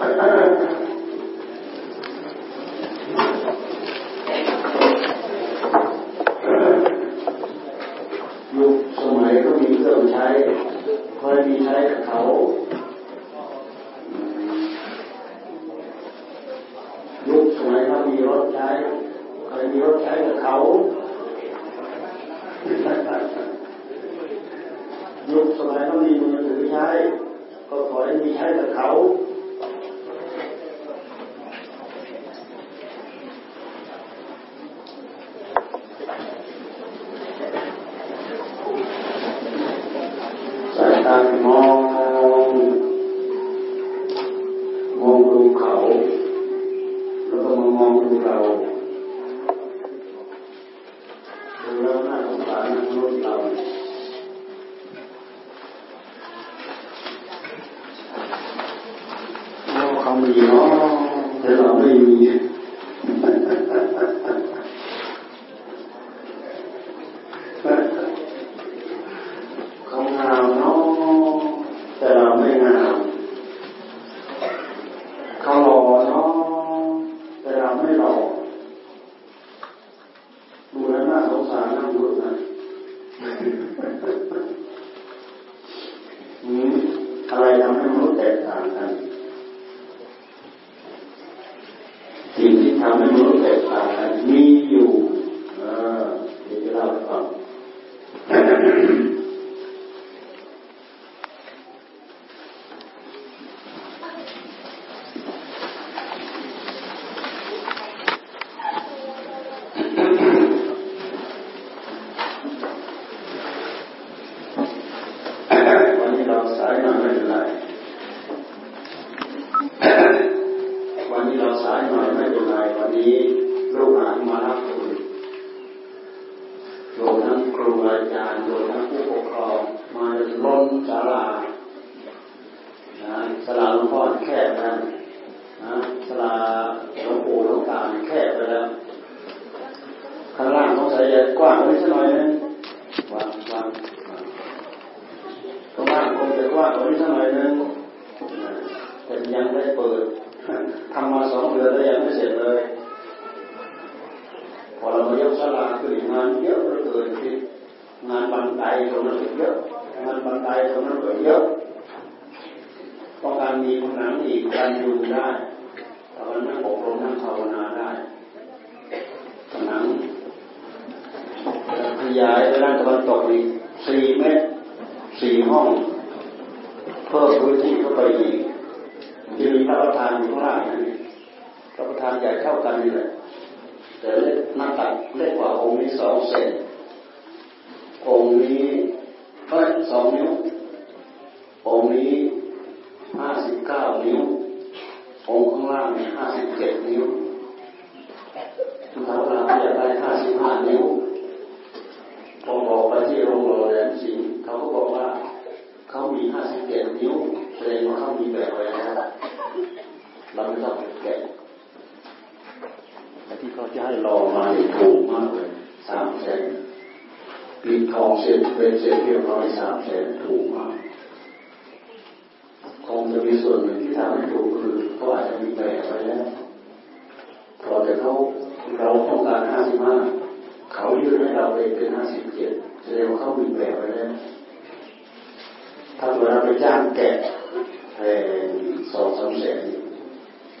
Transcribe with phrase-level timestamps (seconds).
[0.00, 0.79] Thank you.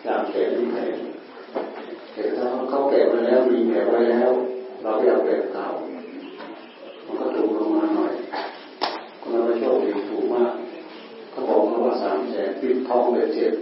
[0.06, 0.80] อากแก็ที่แหน
[2.14, 4.30] เห็นแล้วเขาเก็บไว้แล้วมีแก็บไว้แล้ว
[4.82, 5.66] เราอยากแก็เก่า
[7.04, 8.12] มันก็ถูกลงมาหน่อย
[9.20, 10.52] คนเราโชคดีถูกมาก
[11.30, 13.52] เขาบอกเราว่าสามแสนปิดทองเลยเจ็บ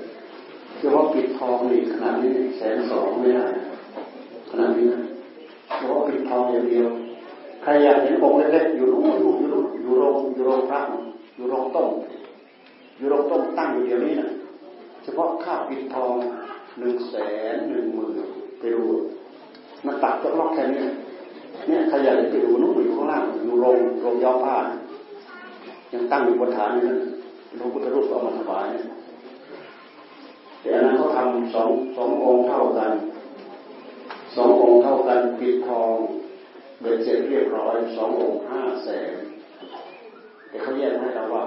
[0.78, 3.46] คือว่าปิดทองนี่ขนาดนี้แสนสองไม่ได้
[4.50, 5.00] ขนาดนี้นะ
[5.76, 6.88] เพราะปิดทองอย่างเดียว
[7.62, 10.80] ใครอยากเห็นองค์เล็กๆอยู่รู้อยู่รู้อยู่โรงอยู่รงพระ
[11.34, 11.88] อยู่โรงต้ม
[12.96, 14.28] อยู่โรงต้มตั้งอยู่เดียวนี้นะ
[15.08, 16.14] ฉพาะค่าปิดทอง
[16.78, 17.16] หนึ่งแส
[17.52, 18.12] นหนึ่งหมื่น
[18.58, 18.82] ไปดู
[19.86, 20.84] มันตัดก็ล็อกแค่นี้
[21.66, 24.56] เนี่ยขยันไปดูนุ่งอยู่ข้างล่างอยู่โรงโรงย่อผ้า
[25.92, 26.98] ยังตั้งอยู่บนฐานนั้น
[27.56, 28.68] หลวงพุทธรูปเอามาถวาย
[30.60, 32.92] แต่อันนั้นเขาทำสองสององค์เท่ากัน
[34.36, 35.94] สององค์เท่ากันปิดทอง
[36.80, 39.14] เบ็ดเสร็จเรียบร้อยสององค์ห้าแสน
[40.48, 41.44] แต่เขาแยกให้เราว่า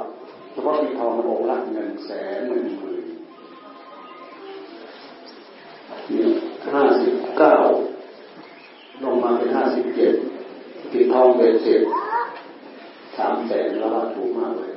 [0.51, 3.00] เฉพาะปิดทององค์ละหนึ่งแสนหนึ่งหมื่น
[6.73, 7.55] ห้าสิบเก้า
[9.03, 10.13] ลงมาเป็นห้าสิบเจ็ด
[10.91, 11.81] ติดทองเป็นเจ็ด
[13.17, 14.71] สามแสนแล้านถูกมากเลย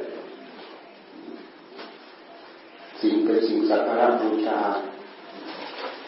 [3.01, 4.61] สิ่งเป็นสิ่งสักการะบูชา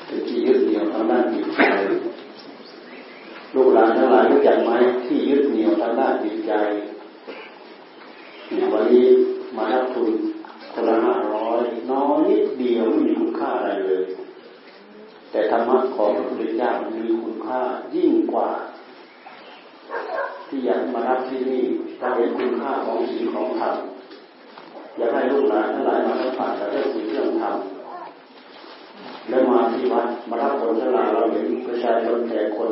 [0.07, 1.61] เป็นที่ยึดเหนี่ยวทางด้านจิตใจ
[3.55, 4.71] ลูกหลานทั้งหลายรู้จักไหม
[5.05, 6.53] ที่ยึดเหนี่ยวทางด้านจิตใจ
[8.49, 9.07] เนี่ยวันนี้
[9.57, 10.11] มารับทุน
[10.73, 14.06] คนละห้าร้อยน้อยนิดเดียวไม่มีคุณค่าอะไรเลย
[15.37, 17.61] แต่ธรรมะของพระพุทธเจ้ามีคุณค่า
[17.95, 18.49] ยิ่งกว่า
[20.49, 21.65] ที่อยากมารับที่นี่
[21.99, 23.75] เราเห็นคุณค่าของสิ่งของธรรม
[24.97, 27.57] อยากให้ลูกหลานทั้งหลายมาสัมผัสกับเรื่องสิ่งเรื่องธรรม
[29.29, 32.71] แล้วมาที่วัดมารับผลทั้งหลาเราเห็นประชาชนแก่คน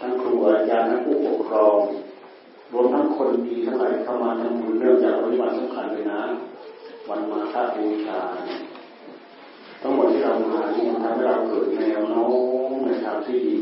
[0.00, 1.76] ทั้งครูอาจารย์ทั้งผู้ปกครอง
[2.72, 6.22] รวมทั้งคนดีทั้งหลายเข้ามาทำบุญเรื่องจากวันนี้วันสำคัญเลยนะ
[7.08, 8.20] วันมาฆบูชา
[9.82, 12.26] ทั้งหมดที่เรามาที่นทำให้เราเกิดแนวโน้
[12.68, 13.56] มในทางที่ดี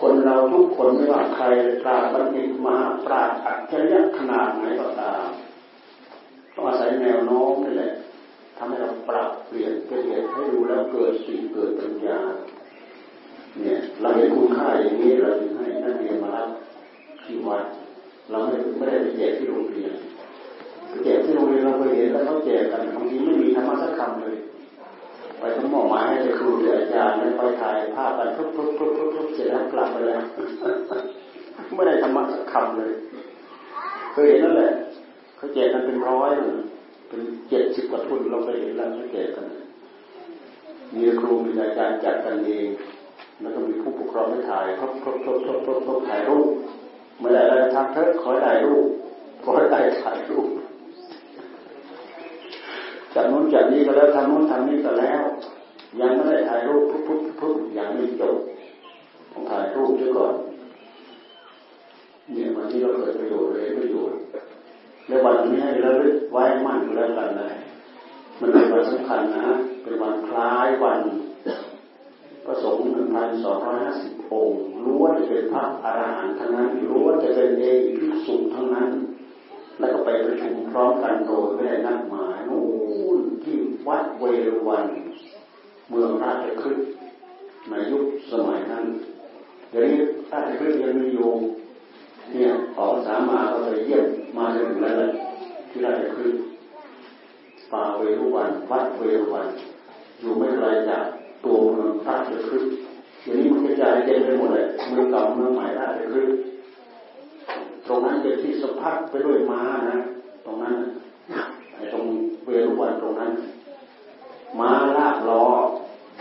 [0.00, 1.44] คนเราทุก คนไม่ว่าใคร
[1.82, 5.26] ปราบัณฑิตมหาปราชญ์อัจฉริยะขนาดไหนก็ตาม
[6.54, 7.92] ต้องอาศัยแนวโน้มนี่แหละ
[8.56, 12.18] ทำให้เราปรับเปลี่ยนเป็นเหตุให้ดูแล้วเกิดสิ่งเกิดปัญญา
[13.58, 16.48] เนี่ยเราเห็นคุณค่าอย่างนี้เราจึงให้นักเรียนมารับ
[17.22, 17.64] ที่วัด
[18.30, 19.92] เราไม่ไม่ได้ไปแจกที่โรงเรียน
[21.04, 24.36] แจกที่โรงเรียนเราไปเห็นแล้วเขาแจกกันบางทีไม่มีธรรมะสักคำเลย
[25.40, 30.22] ไปทั้งหมอมาให้ครูอาจารย์แล้วไปถ่ายภาพกันทุบทุบทุบทุบทุบเสร็จแล้วกลับไปแล้ว
[31.74, 32.92] ไม่ได้ธรรมะสักคำเลย
[34.12, 34.72] เคยเห็นนั่นแหละ
[35.36, 36.30] เขาแจกกันเป็นร้อย
[37.08, 39.46] เป็นเจ็ดสิบกว่าทุนเราไปเห็นแล้วเขาแจกกัน
[40.94, 42.66] มีครูมีอาจารย์จัดกันเอง
[43.40, 46.48] แล้วก็มีผู้ปกครองไม่ถ่ายทบทบทบทบทบทบถ่ายรูป
[47.20, 48.86] ไม่ได้อะไรทำเถอะขอให้ถ่ายรูป
[49.42, 50.48] ขอได้ถ่ายรูป
[53.18, 55.22] จากนู้นจากนี้ก็แล้วทำนู้นทำนี้ก็แล้ว
[56.00, 58.36] ยังไม่ได้ถ่ายรูปปุ๊บปุ๊บปุ๊บยังไม่จบ
[59.32, 60.34] ต้องถ่ายรูปด้วยก่อน
[62.32, 64.18] เนี่ยวันนี้เราเกิดประโยชน์เลยประโยชน์
[65.06, 67.54] แล้ววันนี้ให้ระลึกไว้มั่นแล้วกันเลย
[68.40, 69.48] มันเป็นวันสำคัญนะ
[69.82, 71.00] เป็นวันคล้ายวัน
[72.44, 78.90] พระสงฆ์หนึ่งพันสองร้อยห้าสิบองค์ล้วนจะเป็นพระอรหันต์ทั้งนั้นล้วนจะเป็นเอกภิกษุทั้งนั้น
[79.78, 82.37] แล้วก็ไปประชุมพร้อมกันโดยไม่ได้นัดหมาย
[82.88, 83.56] นู่นที่
[83.88, 84.86] วัดเวรวัน
[85.90, 86.88] เมืองราชคฤห์
[87.70, 88.84] ในยุคสมัยนั้น
[89.70, 89.96] เดี๋ยวนี้
[90.32, 91.30] ราชคฤห์ยังมีอยู่
[92.32, 94.04] เนี่ยออสามาก็ไปเยี่ยม
[94.38, 94.94] มาถึงแล้ว
[95.70, 96.40] ที่ราชคฤห์
[97.72, 99.46] ป่าเวรวันวัดเวรวัน
[100.20, 101.04] อยู่ไม่ไกลจาก
[101.44, 102.72] ตัวเมืองราชคฤห์
[103.24, 106.34] อย่างนี้มันกระจายเต็มไปหมดเลยเมืองเก่าเมืองใหม่ราชคฤห์
[107.86, 109.98] ตรงนั้นเป็นที่สะพัดไปด้วยม้านะ
[110.44, 110.74] ตรงนั้น
[111.78, 112.04] ไอ้ตรง
[112.44, 113.32] เวรุวันตรงนั้น
[114.58, 115.44] ม้าลากล้อ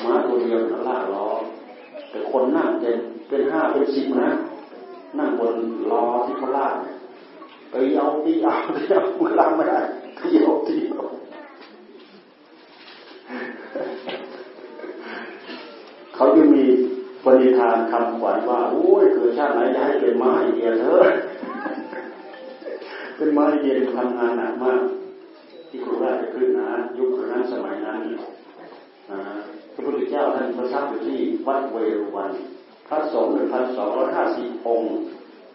[0.03, 0.59] ม้าตัวเดียว
[0.89, 1.27] ลากล้อ
[2.09, 2.95] แต่คนนั่งเป็น
[3.27, 4.29] เป็นห้าเป็นสิบนะ
[5.19, 5.53] นั่งบน
[5.91, 6.75] ล้อที่เขาลาก
[7.69, 9.01] ไปเอาตีเอาตีเอา
[9.39, 9.79] ลากไม่ได้
[10.19, 11.03] ตีเอาตีเอา
[16.15, 16.63] เขาจะมี
[17.23, 21.07] ปณิธานคำขวัญว่าโอ้ยเกิดชาติไหนจะให้เป็นม้าอีเดียเถอะ
[23.15, 24.81] เป็นม้าอีเดียทำงานหนักมาก
[25.69, 28.01] ที่กรุงราชขึ้นนะยุคนั้นสมัยนั้น
[29.73, 32.31] พระพุทธเจ้าท่านประทับอยู่ที่วัดเวรุวัน
[32.87, 34.95] พระสงฆ์หนึ่งพันสองร้อยห้าสิบองค์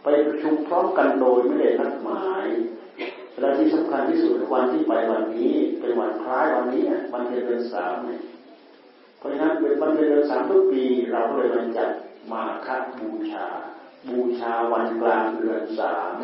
[0.02, 2.46] ไปประชุมพร้อมกันโดยไม่ได้นัดหมาย
[3.40, 8.20] และที่สำคัญที่สุดวันที่ไปวันนี้เป็นวันคล้ายวันนี้วันเพ็ญเดือนสามเนี่ย
[9.18, 11.90] เพราะฉะนั้นเป็นวันเดือนสามทุกปี เราก็เลยมันจัด
[12.32, 13.46] มาคับูชา
[14.08, 16.14] บูชาวันกลางเดือนสาม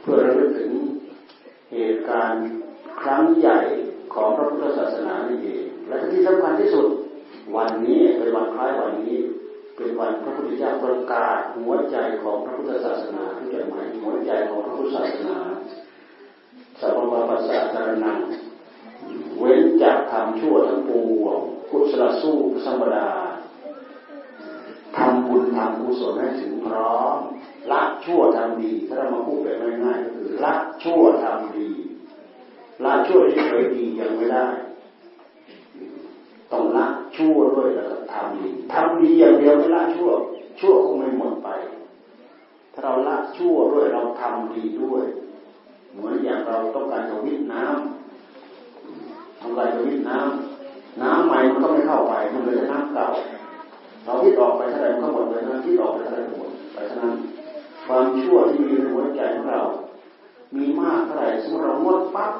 [0.00, 0.72] เพื่อระลึกถึง
[1.72, 2.46] เหตุการณ์
[3.00, 3.60] ครั้งใหญ่
[4.14, 6.86] ของพระพุทธศาสนานี่เองและที่สำคัญที่สุด
[7.56, 9.16] วันนี้เป็นวันคล้ายวันนี้
[9.76, 15.38] เป็นวันพระพุทธเจ้าประกาศหัวใจของพระพุทธศาสนาที่จะหมายหัวใจของพระพุทธศาสนา
[16.80, 18.18] สัพพะปัสสะการนัง
[19.38, 20.90] เว้นจากทำชั่วทั้งป
[21.22, 23.08] วงกุศลสู้ธรรมดา
[24.96, 27.18] ทำบุญทำกุศลให้ถึงพร้อม
[27.70, 31.70] ละชั่วทำดี ถ้าเรามาพูดแบบง่ายๆก็คือละชั่วทำดี
[32.84, 34.46] ละชั่วที่เคยดียังไม่ได้
[36.52, 40.08] ต้องละชั่วด้วยแล้วก็ทำดีทำดีอย่างเดียวไม่ละชั่ว
[40.60, 41.48] ชั่วคงไม่หมดไป
[42.72, 45.04] ถ้าเราละชั่วด้วยเราทำดีด้วย
[45.92, 53.06] เหมือนอย่างเราต้องการจะวิ่งน้ำทำลายจะวิทน้ำน้ำใหม่มันก็ไม่เข้าไป มันเลือแต่น้ำเก่า
[54.04, 57.16] เราวิทออกไปเท่าไหร่มันก็หมดไปนั้นวิทออกไปเท่าไหร่หมดไปเท่านั้น
[57.86, 59.62] ความชั่วที่มีในหัวใจของเรา
[60.56, 62.32] มีมากเท่าไหร่สมมติเรางดปั๊บ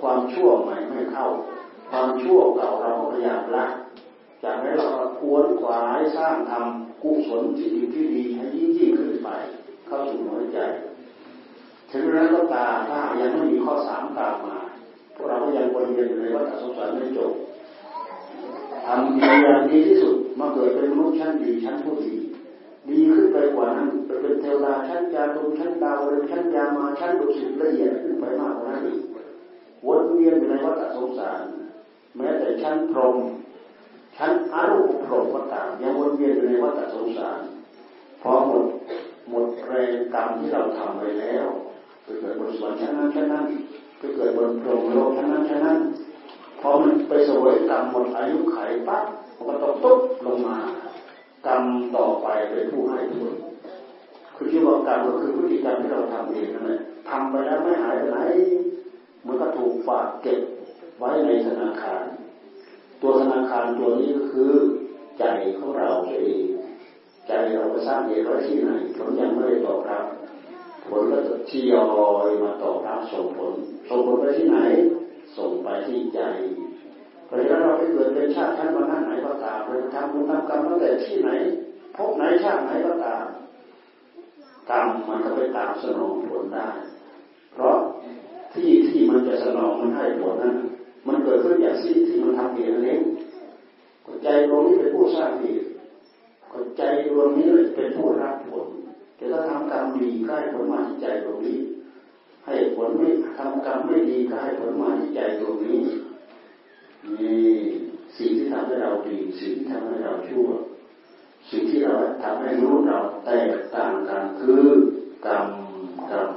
[0.00, 1.26] ความชั่วใหม่ไม่เข้า
[1.90, 3.66] ความชั่วเก่าเราก็พยายามละ
[4.44, 4.88] จากนั้นเรา
[5.20, 9.28] ควนขวายสร้างทำกุศลที่ดีที่ดีให้ยิ่งยิ่งขึ้นไป
[9.86, 10.58] เข้าสู่หัวใจ
[11.90, 14.58] ถึงนั้นก็ตาถ้ายังไม่มีข้อสามตามมา
[15.14, 17.32] พวกเราก็ยังวนเวียนอยู่ในวัฏสงสารไม่จบ
[18.90, 22.14] ทำดีอย่างดีที่สุดมาเกิดเป็นมนุษย์ชั้นดีชั้นผู้ดี
[22.90, 29.00] ดีขึ้นไปกว่านั้นไปเป็นเทวดาชั้นจารุชั้นดาวเรืองชั้นยามาชั้นดุสิตละเอียดขึ้นไปมากกว่านั้นอีก
[29.86, 31.40] วนเวียนอยู่ในวัฏสงสาร
[32.16, 33.16] แม้แต่ชั้นพรหม
[34.16, 37.38] ชั้นอรูปพรหมก็ตามยังวนเวียนอยู่ในวัฏสงสาร
[38.22, 38.62] พอหมด
[39.28, 41.44] หมดแรงกรรมที่เราทำไปแล้ว
[42.02, 43.44] ไปเกิดบนสวรรค์ชั้นนั้นชั้นนั้น
[43.98, 45.78] ไปเกิดบนพรหมโลกชั้นนั้นชั้นนั้น
[46.60, 48.56] พอมันไปสวยกรรมหมดอายุไข
[48.88, 49.04] ปั๊บ
[49.36, 50.58] มันก็ตกตุ๊บลงมา
[51.46, 51.62] กรรม
[51.96, 53.34] ต่อไปเป็นผู้ให้ผล
[54.36, 58.20] คือที่ว่ากรรมก็คือพฤติกรรมที่เราทำเองนั่นแหละทำไปแล้วไม่หายไปไหน
[59.26, 60.40] มันก็ถูกฝากเก็บ
[60.98, 62.04] ไว้ในธนาคาร
[63.02, 64.52] ตัวธนาคารตัวนี้ก็คือ
[65.18, 65.24] ใจ
[65.58, 66.44] ของเราเอง
[67.28, 70.04] ใจเราไปสร้างเหตุไว้ที่ไหนผลยังไม่ได้ตอบรับ
[70.86, 71.90] ผลก็จะทยอ
[72.26, 73.52] ยมาตอบรับส่งผล
[73.88, 74.58] ส่งผลไปที่ไหน
[75.36, 76.20] ส่งไปที่ใจ
[77.26, 81.30] เพราะฉะนั้นเราไปเกิดเป็นชาติชั้นวันนั้นไหนก็ตามเราทำบุญทำกรรมตั้งแต่ที่ไหน
[81.96, 83.24] พบไหนชาติไหนก็ตาม
[84.70, 86.68] กรรมมันก็ไปตามสนองผลได้
[87.52, 87.76] เพราะ
[88.54, 90.54] ที่ที่มันจะสนองมันให้ผลนั้น
[91.06, 93.00] มันเกิดขึ้นจากที่ที่มันทำเหตุเอง
[94.24, 95.66] ใจดวงนี้เป็นผู้สร้างเหตุ
[96.76, 97.46] ใจดวงนี้
[97.76, 98.66] เป็นผู้รับผล
[99.16, 101.58] แต่ถ้าทำกรรมดีใก็ให้ผลมาที่ใจตรงนี้
[102.46, 105.78] ให้ผลไม่ทำกรรมไม่ดีก็ให้ผลมาที่ใจตรงนี้
[107.16, 107.54] นี่
[108.16, 110.48] สิ่งที่ทำให้เราดีสิ่งที่ทำให้เราชั่ว
[111.50, 114.64] สิ่งที่เราทำให้รู้เราแตกต่างกันคือ
[115.26, 115.46] กรรม
[116.10, 116.28] กรรม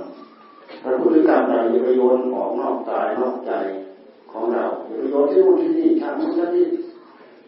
[0.83, 3.51] พระพุทธกรรมเราอย่าไปโยนของนอกกายนอกใจ
[4.31, 6.67] ของเราอย่าไปโยนที่นู่นที่นี่ทำนู่นที่นี่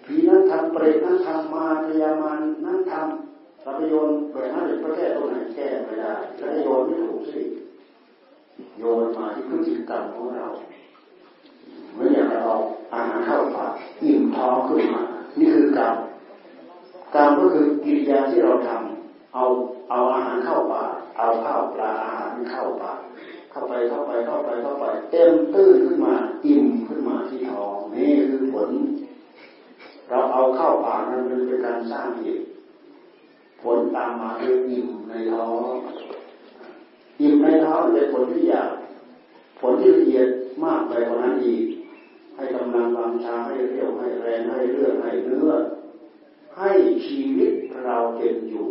[0.06, 7.42] ผีนั้นทำเปรตนั้นทำมาพยามานนั้นทำเราไปโยนแบบนั้นจะแก้ตรงไหนแก้ไม่ได้แล้วโยนไม่ถูกสิ
[8.78, 10.48] โยนมาที่พฤติกรรมของเรา
[11.94, 12.58] เมืออย่างเราเอา
[12.94, 13.72] อาหารเข้าปาก
[14.04, 15.04] อิ่มท้องขึ้นมา
[15.40, 15.96] นี่คือกรรม
[17.16, 19.46] กรรมก็คือกิริยาที่เราทำเอา
[19.90, 23.00] เอาอาหารเข้าปากเอาข้าวปลาอาหารเข้าปาก
[23.52, 26.14] เข้าไปเข้าไปเข้าไปเข้าไปเต็มตื้นขึ้นมา
[26.46, 28.70] อิ่มขึ้นมาที่ท้องนี่คือผล
[30.10, 32.44] เราเอาเข้าปากนั้นเป็นการสร้างเหตุ
[33.62, 35.74] ผลตามมาคืออิ่มในท้อง
[37.22, 38.72] อิ่มในท้องเป็นผลที่ยาก
[39.60, 40.28] ผลที่ละเอียด
[40.64, 41.66] มากไปกว่านั้นอีก
[42.36, 45.52] ให้กำลังวังชาให้เรี่ยวให้แรงให้เลือดให้เนื้อ
[46.58, 46.72] ให้
[47.06, 47.52] ชีวิต
[47.84, 48.70] เราเป็นอยู่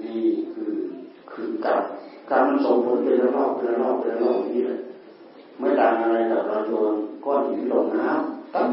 [0.00, 0.74] นี่คือ
[1.32, 1.80] คือกรรม
[2.30, 4.78] กรรมมันส่งผลเป็นระลอกเป็นระลอกเป็นระลอกนี่เลย
[5.58, 6.92] ไม่ต่างอะไรกับเราโยน
[7.24, 8.68] ก้อนหินลงน้ำตั้ง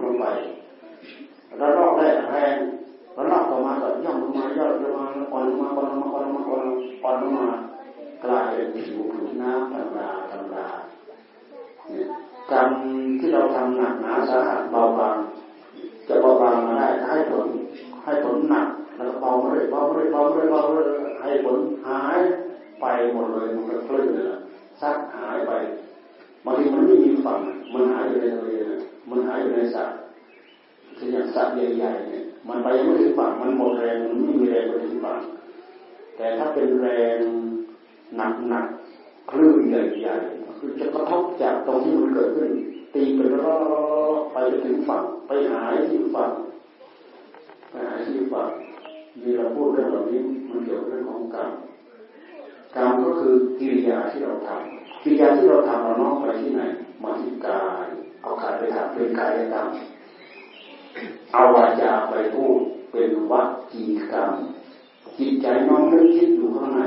[0.00, 0.24] ลงไป
[1.60, 2.54] ระลอกแรกแรง
[3.16, 7.48] ระลอกต่อมาก็ย่อมลงมาย่อมลงมาอ่อนลงมาอ่อนลงมาอ่อนลงมาอ่อนลงมาอ่อนลงมา
[8.24, 10.66] กลายเป็นผิวผืนน้ำธรรมดาธรรมดา
[12.52, 12.68] กรรม
[13.18, 15.16] ที่เราทำหนักหนาสาหัสเบาบาง
[16.08, 17.44] จะเบาบางมาได้ให้ผล
[18.04, 18.66] ให้ผลหนัก
[18.96, 20.86] แล้วก็เบาเรื่อยเบาเรื่อยเบาเรื่อยเบาเรื่อย
[21.20, 22.18] ให้ผลหาย
[22.80, 24.26] ไปหมดเลยมันก็คลื่นเลย
[24.80, 25.52] ซักหายไป
[26.44, 27.38] บางทีมันไม่มีฝั่ง
[27.74, 28.48] มันหายอยู่ในทะเล
[29.10, 29.84] มันหายอยู่ในสระ
[30.96, 31.42] เช่นอย่างสระ
[31.76, 35.18] ใหญ่ๆเนี่ยมันไปยังไม่ถึงฝั่งมันหมดแรงมันไม่มีแรงไปถึงฝั่ง
[36.16, 37.18] แต่ถ้าเป็นแรง
[38.16, 38.66] หนักหนัก
[39.30, 42.50] คลื่นใหญ่ๆคือจะกระทบจากตรงที่มันเกิดขึ้น
[42.94, 43.56] ตีไปรอ
[44.32, 46.30] ไปจนถึงฝั่งไปหายที่ฝั่ง
[47.70, 48.48] ไปหายที่ฝั่ง
[49.22, 51.50] มีเราพูดเรื่องเหล่านี้มันเกี่ยวกับเรื่องของกรรม
[52.76, 56.62] กรรมก็คือกิริยาที่เราทำกิริยาที่เราทำเราน้อมไปที่ไหน
[57.02, 57.86] มาที่กาย
[58.22, 59.66] เอากายไปทำเป็นกายกรรม
[61.32, 62.60] เอาวาจาไปพูด
[62.92, 64.32] เป็นวัจีกรรม
[65.18, 66.80] จิตใจน้อมนึกคิดอยู่ข้างใน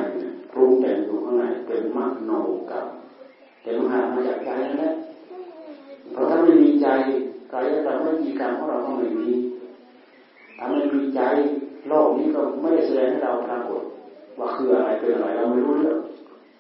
[0.52, 2.32] ปรุงแต่งอยู่ข้างในเป็นมโน
[2.70, 2.88] กรรม
[3.62, 4.94] แต่มันหามาจากใจนั่นแหละ
[6.12, 6.88] เพราะถ้าไม่มีใจ
[7.52, 9.30] กายกรรมไม่มีกรรมของเราก็ไม่มี
[10.58, 11.22] ถ้าไม่มีใจ
[11.88, 13.82] โลกนี้ก็ไม่ได้แสดงให้เราปรากฏ
[14.40, 15.98] ว่าคืออะไรเป็นอะไรเราไม่รู้เรื่อง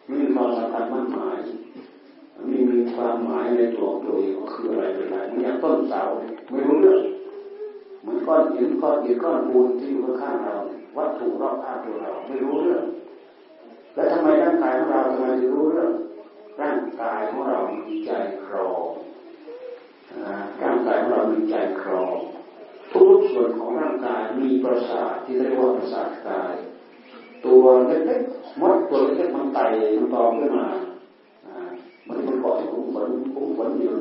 [0.05, 1.37] ไม่มีความสำคัญมั่นหมาย
[2.49, 6.01] ไม่มีความหมายในตัวตัวเองว่าคืออะไรเป็นอะไรมันอย่างต้นเสา
[6.51, 6.99] ไม่รู้เรื่อง
[8.05, 10.55] เหมือนก้อนหินก้อนหินก้อนปูนที่อยู่ข้างเรา
[10.97, 12.85] วัตถุรอบข้างตัวเราไม่รู้เรื่อง
[13.93, 15.91] แล้วทำไมร่างกายของเราทำไมถึงรู้เรื่อง
[16.61, 17.57] ร่างกายของเรา
[17.87, 18.11] มีใจ
[18.45, 18.87] ครอง
[20.61, 22.15] ร่างกายของเรามีใจครอง
[22.93, 26.53] ทุกส่วนของร่างกายมีประสาทที่เรียกว่าประสาทกาย
[27.45, 29.65] ตัวเล็กๆมดตัวเล็กๆมันไต่
[29.97, 30.67] มันตอมขึ้นมา
[32.07, 33.93] มันมันเกาะที่คุ้มฝนคุ้มฝนอยู่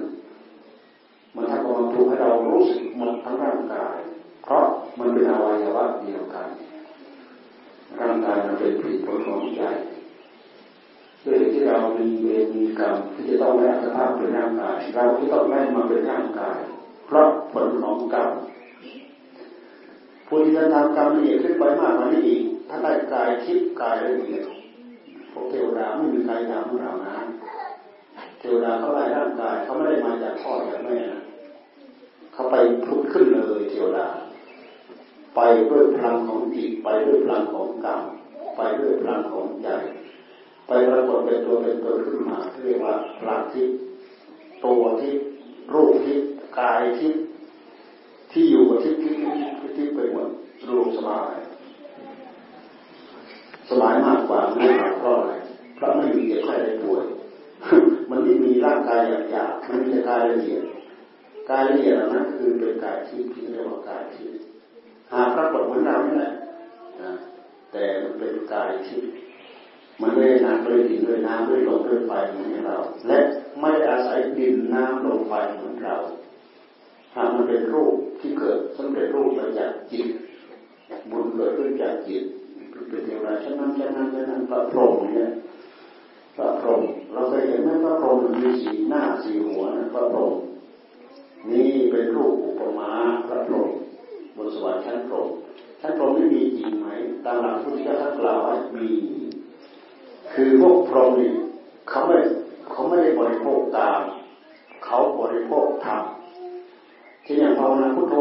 [1.35, 3.97] มันทำกำลังปลุกให้เรารู้สึกหมดทั้งร่างกาย
[4.45, 4.65] เพราะ
[4.99, 6.49] มันเป็นอวัยวะเดียวกัน
[8.01, 9.63] ร่างกายมันเป็นผลผลของใจ
[11.25, 16.59] ด้วยที่เรามีเวรมีกรรมที่จะต้องแลกสภาพเป็นร่างกาย เราที่ต้องแลกมาเป็นร่างกาย
[17.07, 18.31] เพราะผลของกรรม
[20.27, 24.43] ผู้ที่จะทำกรรมละเอียดขึ้นไปมากกว่านี้อีกถ้าได้กายคิดกายละเอียด
[25.31, 27.17] พวกเทวดาไม่มีกายดำของเรานะ
[28.39, 31.24] เทวดาเขาได้ร่างกายเขาไม่ได้มาจากพ่อจากแม่นะ
[32.35, 34.09] เขาไปพุดขึ้นเลยเทวดา
[35.37, 38.03] ไปด้วยพลังของจิตไปด้วยพลังของกรรม
[38.57, 39.69] ไปด้วยพลังของใจ
[40.67, 43.77] ไปปรากฏเป็นตัวเป็นตนขึ้นมาเรียกว่าพลังทิพย์
[44.65, 45.27] ตัวทิพย์
[45.73, 47.23] รูปทิพย์กายทิพย์
[48.33, 50.29] ที่อยู่กับทิพย์ทิพย์ทิพย์ไปหมด
[50.69, 51.35] รวมสบาย
[53.71, 55.33] สบายมากกว่าไม่มากเพราะอะไร
[55.77, 57.05] เพราะไม่มีเจ็บไข้ได้ป่วย
[58.11, 59.01] มันไม่มีร่างกาย
[59.31, 60.63] หยาบๆมันมีแต่กายละเอียด
[61.51, 64.39] กายละเอียดนั้นคือเป็นกายทิพย์ที่เรียกว่ากายทิพย์
[65.11, 66.33] หาปรากฏเหมือนเรานี่แหละ
[67.73, 69.11] แต่มันเป็นกายทิพย์
[70.01, 72.77] มันไม่ได้น้ำด้วยดินด้วยน้ำด้วยลมด้วยไฟเหมือนเรา
[73.09, 73.19] และ
[73.61, 75.97] ไม่อาศัยดินน้ำลมไฟเหมือนเรา
[77.15, 80.07] หากมันเป็นรูปที่เกิดสำเร็จรูปมาจากจิต
[81.11, 82.23] บุญเกิดขึ้นจากจิต
[82.89, 85.31] เป็นเทวดาชั้นนั้นชั้นนั้นชั้นนั้นพระพรหมเนี่ย
[86.37, 86.83] พระพรหม
[87.13, 90.33] เราเคยเห็นไหมพระพรหมมีสีหน้าสีหัวนะพระพรหม
[91.51, 92.91] นี่เป็นรูปอุปมา
[93.29, 93.71] พระพรหม
[94.37, 95.29] บนสวรรค์ชั้นพรหม
[95.81, 96.89] ชั้นพรหมนี่มีจริงไหม
[97.25, 98.89] ตามหลักพุทธเจ้าท่านกล่าวไว้มี
[100.33, 101.31] คือพวกพรหมนี่
[101.89, 102.17] เขาไม่
[102.71, 104.01] เขาไม่ได้บริโภคตาม
[104.85, 106.03] เขาบริโภคธรรม
[107.23, 108.15] เช่นอย่างภาวนาพุทโธ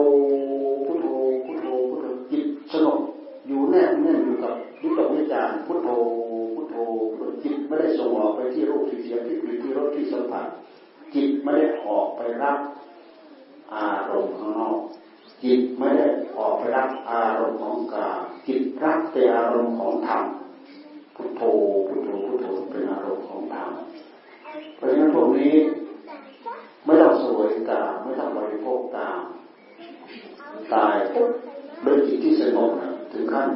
[0.85, 1.05] พุทโธ
[1.45, 2.99] พุทโธพุทโธจิตสงบ
[3.47, 5.87] อยู่แนบแน่นอยู่กับวิตกวิจารพุทโธ
[6.55, 6.75] พุทโธ
[7.43, 10.45] จิตไม่ได้ส่งออกไปที่รูปที่เสียงที่กลิ่นที่รสที่สัมผัส
[11.13, 12.57] จิตไม่ได้ออกไปรับ
[13.75, 14.79] อารมณ์ข้างนอก
[15.43, 16.07] จิตไม่ได้
[16.37, 20.23] ออกไปรับอารมณ์ของกายจิตรับแต่อารมณ์ของธรรม
[21.15, 21.41] พุทโธ
[21.87, 23.69] พุทโธพุทโธเป็นอารมณ์ของธรรม
[24.75, 25.53] เพราะฉะนั้นพวกนี้
[26.85, 29.21] ไม่ต้องสวยกามไม่ต้องบริโภคกาม
[30.73, 31.29] ตายปุ๊บ
[31.85, 33.49] ด้วยจิตที่สงบนะถึงขั้น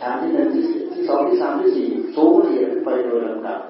[0.00, 0.62] ฌานที่หนึ่งที่
[0.94, 3.60] ที่สองที่สามที่สี่สูงละเอียดขึ้นไปโดยลำดับ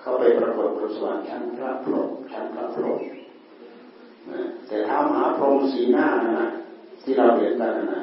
[0.00, 3.00] เข้าไปปรากฏบนสวรรค์ชั้นพระพรหมชั้นพระพรหม
[4.68, 6.46] แต่ท้ามหาพรหมสีหน้านะ
[7.02, 8.02] ที่เราเห็นกันนะ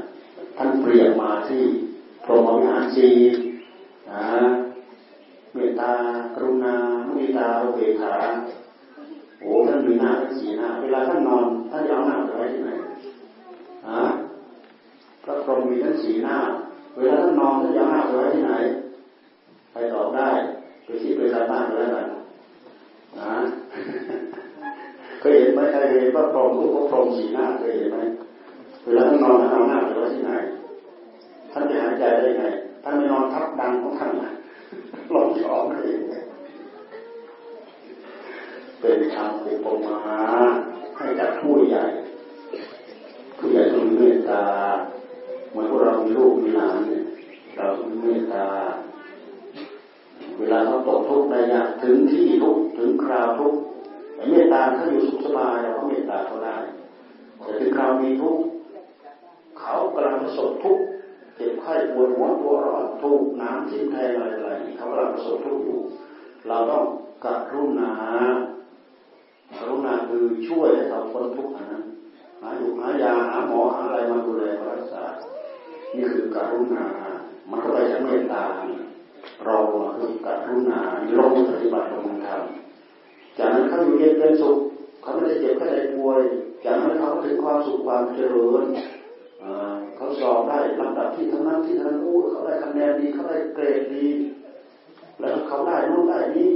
[0.57, 1.61] ท่านเปลี่ยนมาที่
[2.23, 3.09] พรหมวิหารสี
[5.53, 5.93] เมตตา
[6.35, 8.13] กรุณามุทิตาโอเบขา
[9.39, 12.69] โอ้ท่านมีหน้าท่านสีหน้า เวลาท่านนอนท่านจะเอาหน้าไปไว้ที่ไหน
[13.89, 14.03] ฮะ
[15.23, 16.37] พระพรหมมีท่านสีหน้า
[16.97, 18.51] เวลาท่านนอนท่านจะเอาหน้าไปไว้ที่ไหน
[19.71, 20.29] ใครตอบได้
[20.83, 22.05] ไปคิดไปการบ้านแล้วกัน
[23.19, 23.33] นะ
[25.23, 27.99] เคยเห็นไหมใครเห็นพระพรหมรูปพระพรหมสีหน้าเคยเห็นไหม
[28.83, 30.31] เวลาท่านนอนท่านเอาหน้าไปไว้ที่ไหน
[31.51, 32.43] ท่านจะหายใจได้ไง
[32.83, 34.31] ท่านไม่นอนทับดังของท่านนะ
[35.13, 36.01] ลองยอมเอง
[38.79, 39.97] เป็นคำอุปมา
[40.97, 41.83] ให้กับผู้ใหญ่
[43.37, 44.43] ผู้ใหญ่ต้องมีเมตตา
[45.49, 47.03] เหมือนพวกเรามีลูกมีหลานเนี่ย
[47.55, 48.47] เราต้องเมตตา
[50.37, 53.59] เวลาเขาตกทุกข์ได้ยากถึงที่ทุกข์ถึงคราวทุกข์
[54.29, 56.55] เมตตาเขาอยู่สุขสบายเราก็เมตตาเขาได้
[57.39, 58.43] แต่ถึงคราวมีทุกข์
[59.59, 60.83] เขากำลังประสบทุกข์
[61.35, 65.79] เจ็บไข้ปวดหัวตัวร้อนทุกน้ำทิ่มแทงอะไรอะไรเขากำลังประสบทุกข์อยู่
[66.47, 66.83] เราต้อง
[67.25, 67.91] กรุณา
[69.57, 71.83] กรุณาคือช่วยให้เขาพ้นทุกข์นั้น
[72.41, 75.03] หาอยู่หายาหาหมอหาอะไรมาดูแลรักษา
[75.95, 76.85] นี่คือกรุณา
[77.49, 78.43] มันก็ไปจากเมตตา
[79.45, 79.55] เรา
[79.97, 80.79] คือกรุณา
[81.17, 82.62] ลงปฏิบัติลงทำ
[83.37, 84.57] จากนั้นเขาอยู่เย็นเป็นสุข
[85.01, 86.21] เขาไม่ได้เจ็บไม่ได้ป่วย
[86.65, 88.63] จากนั้นเขาถึงความสุขความเจริญ
[89.95, 94.07] เขาสอบได้ลำดับที่ทั้งนั้นที่ทั้งนั้นอู้เขาได้คะแนนดีเขาได้เกรดดี
[95.19, 96.49] แล้วเขาได้นู่นได้นี้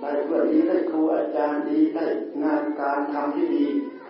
[0.00, 2.04] ได้เพื่อนดีได้ครูอาจารย์ดีได้
[2.42, 3.64] งานการทำที่ดี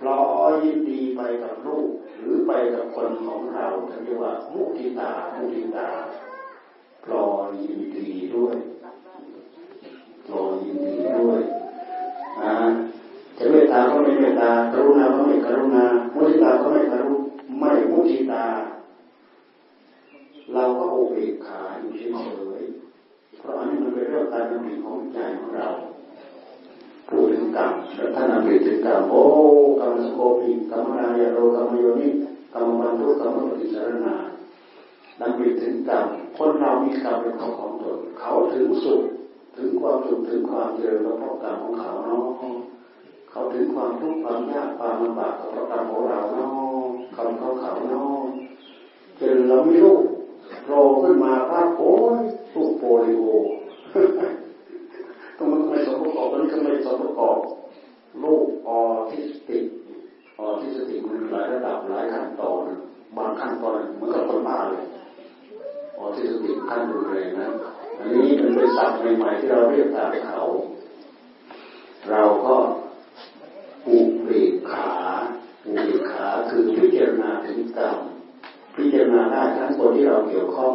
[0.06, 0.20] รอ
[0.64, 1.86] ยินดีไปกับลูก
[2.16, 3.66] หรือไปกับคนของเรา
[4.04, 5.88] เรียกว่ามุทิตามุทิตา
[7.04, 7.24] พลอ
[7.62, 8.56] ยินดีด้วย
[10.26, 11.40] พลอยินดีด้วย
[13.36, 17.14] จะเมตตาก็ไม่เมตตากรุณาก็ไม่กรุณามุทิตาก็ไม่กรุ
[17.58, 18.44] ไม่มุทิตา
[20.52, 22.02] เราก็โอเบกขาอยู่เฉ
[22.60, 25.68] ยๆเพราะอันนี้มันเป็นเรื่องการดำริของใจของเรา
[27.08, 27.72] พูดถึงกรรม
[28.14, 29.22] ท่านนำไปถึงกรรมโอ้
[29.80, 32.08] กรรมสโคปีกรรมนายโรกรรมโยนิ
[32.54, 34.14] กรรมบรรลุกรรมปฏิสารนา
[35.20, 36.04] ดำไปถึงกรรม
[36.36, 39.02] คนเรามีกรรมเป็นของของตนเขาถึงสุข
[39.56, 42.24] ถึงความสุขถึงความเจริญเพราะกรรมของเขาเนาะ
[43.30, 46.50] เขาถึงความทุกข์ความยากความลำบากเพราะกรรมของเราเนาะ
[47.16, 48.22] คำเขาเขาเนาะ
[49.18, 49.96] จนเราไม่รู้
[50.64, 52.20] โผล่ขึ้นมาภาพโอ้ย
[52.54, 53.24] ลูกโปลิโอ
[55.36, 57.36] ตรงนั้นไม่สมประกอบตรงนี้ก็ไม่สมประกอบ
[58.22, 59.64] ลูกออทิสติก
[60.38, 62.64] ออทิสติกมันหลายระดับหลายขั้นตอน
[63.16, 64.84] บางขั้นตอนเหมือนกับคนบ้าเลย
[65.98, 67.48] ออทิสติกขั้นรุนแรงนะ
[68.00, 70.42] อันนี้มันเป็นศัพท์ใหม่ๆที่เราเรียกตามเขา
[72.10, 72.56] เราก็
[73.88, 74.90] อุเบกขา
[75.66, 77.98] อุเบกขาคือพิจารณาถึงกรรม
[78.76, 80.72] พิจารณาได้ทั้งคนที่เราเกี่ยวข้อง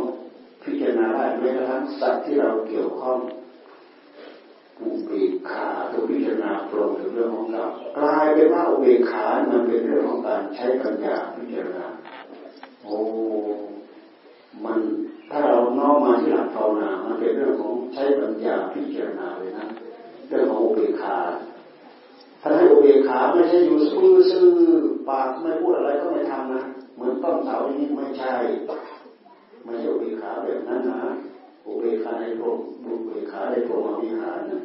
[0.64, 3.20] พิจารณาได้แม้กระทั่งสัตว์ที่เราเกี่ยวข้อง
[4.82, 11.86] อุเบกขาคือพิจารณาตรงถึงเรื่องของกรรมกลายเป็นว่าอุเบกขามันเป็นเรื่องของการใช้ปัญญาพิจารณา
[12.84, 13.00] โอ้
[14.66, 14.80] มัน
[15.30, 19.66] ถ้าเราน้อมมาที่หลักภาวนา มันเป็นเรื่องของใช้ปัญญาพิจารณาเลยนะ
[20.28, 21.18] เรื่องของอุเบกขา
[22.42, 24.50] ถ้าให้อุเบกขาไม่ใช่อยู่ซื่อซื่อ
[25.10, 26.64] ปากไม่พูดอะไรก็ไม่ทำนะ
[26.96, 28.34] เหมือนต้นเสาอย่างนี้ไม่ใช่
[29.64, 31.00] ไม่ใช่อุเบกขาแบบนั้นนะ
[31.66, 34.62] อุเบกขาในพรมอุเบกขาในพรมวิหารนะ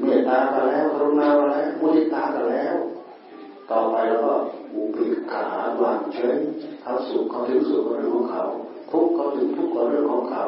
[0.00, 2.74] เมตตาก็แล้วกรุณาก็แล้วมุทิตาก็แล้ว
[3.70, 4.34] ต่อไปแล้วก็
[4.74, 5.44] อุเบกขา
[5.82, 6.36] วางเฉย
[6.82, 8.44] เขาสุขเขาถึงสุขก็เรื่องของเขา
[8.90, 10.44] ทุกข์เขาถึงทุกข์ก็เรื่องของเขา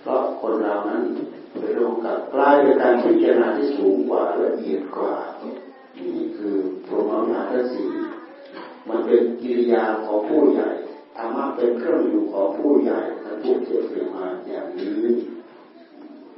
[0.00, 1.02] เพราะคนเรานั้น
[1.50, 7.88] เป็นเรื่องกับกลายเป็นการพิจารณาที่สูงกว่าละเอียดกว่านี่คือพรหมวิหารสี่
[8.88, 10.68] มันเป็นกิริยาของผู้ใหญ่
[11.16, 15.06] ธรรมะเป็นเครื่องอยู่ของผู้ใหญ่ท่านพูดเทียบเทียมาอย่างนี้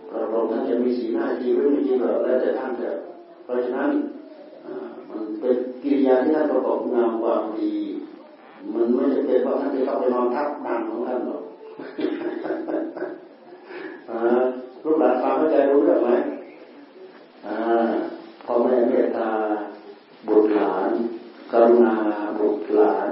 [0.08, 2.96] พระองค์ท่านจะมีสีหน้าจริงหรือไม่จริงก็แล้วแต่ท่านเถอะ
[3.44, 3.90] เพราะฉะนั้น
[5.10, 7.74] มันเป็นกิริยาที่ท่านประกอบงามความดี
[8.72, 11.42] มันไม่จะเป็นเพราะท่านจะต้องไปนอนทับดังของท่านหรอก
[14.82, 16.10] ลูกหลานฟังเข้าใจรู้เรื่องไหม
[18.44, 19.30] พ่อแม่เมตตา
[20.26, 20.90] บุตรหลาน
[21.52, 21.94] กรุณา
[22.38, 23.10] บุตรหลาน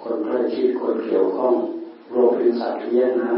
[0.00, 1.54] คนใกล้ชิดคนเกี่ยวข้อง
[2.12, 3.32] รวมเป็นสัตว์เลี้ยงนะ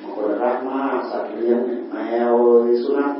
[0.00, 1.58] บางคนรักมากสัตว์เลี้ยง
[1.92, 1.96] แม
[2.32, 2.34] ว
[2.82, 3.12] สุนัข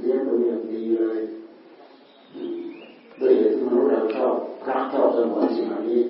[0.00, 1.20] เลี้ยงตัวอย่างดีเลย
[3.20, 4.34] ด้วยเหตุที่มนุษย์เราชอบ
[4.68, 6.00] รักชอบสมวนสิ่งเหล่านี้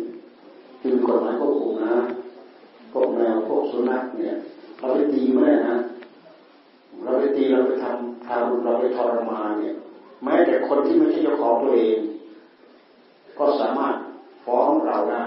[0.82, 1.96] จึงกฎหมายควบคุมนะ
[2.92, 4.38] พวกแมวพวกสุนัข เนี่ย
[4.78, 5.76] เราไปตีไม่ได้นะ
[7.02, 9.74] เราไปตีเราไปทำทารุณเราไปทรมานเนี่ย
[10.24, 11.98] แม้แต่คนที่ไม่ใช่เจ้าของตัวเอง
[13.38, 13.94] ก็สามารถ
[14.44, 15.24] ฟ้องเราได้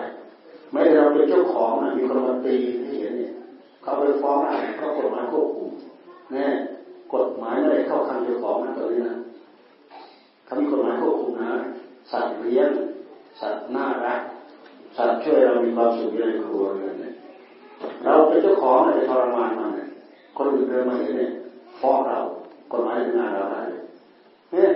[0.71, 3.33] แม้แต่เราเป็นเจ้าของนะมีคนมาตีที่เห็นเนี่ย
[3.81, 5.69] เขาไปฟ้องได้เขากฎหมายควบคุม
[6.31, 6.47] แน่
[7.13, 9.17] กฎหมายไม่ได้เข้าข้างเจ้าของนะตัวนี้นะ
[10.45, 11.51] เขามีกฎหมายควบคุมนะ
[12.11, 12.69] สัตว์เลี้ยง
[13.39, 14.21] สัตว์น่ารัก
[14.97, 17.12] สัตว์ช่วยเรามีความสุขในครัวเรือนเนี่ย
[18.05, 19.71] เราเป็นเจ้าของอะทรมานมัน
[20.37, 21.31] คนอื่นเดินมาเนี่ย
[21.81, 22.17] ฟ้องเรา
[22.71, 23.61] กฎหมายทำงานเราได้
[24.51, 24.71] เนี่ย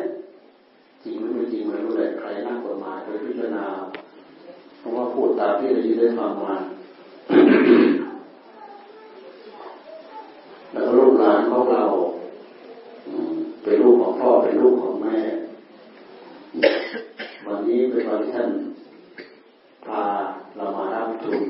[1.03, 3.65] จริงหรือไม่จริงไม่รู้เลยใครนั่งกฎหมายไปพิจารณา
[4.79, 6.53] เพราะว่าพูดตามที่ได้ยินได้ฟังมา
[10.71, 11.83] แล้วก็ลูกหลานของเรา
[13.63, 15.17] เป็นลูกของพ่อเป็นลูกของแม่
[17.45, 18.49] วันนี้เป็นวันที่ท่าน
[19.85, 20.03] พา
[20.55, 21.41] เรามารับทุน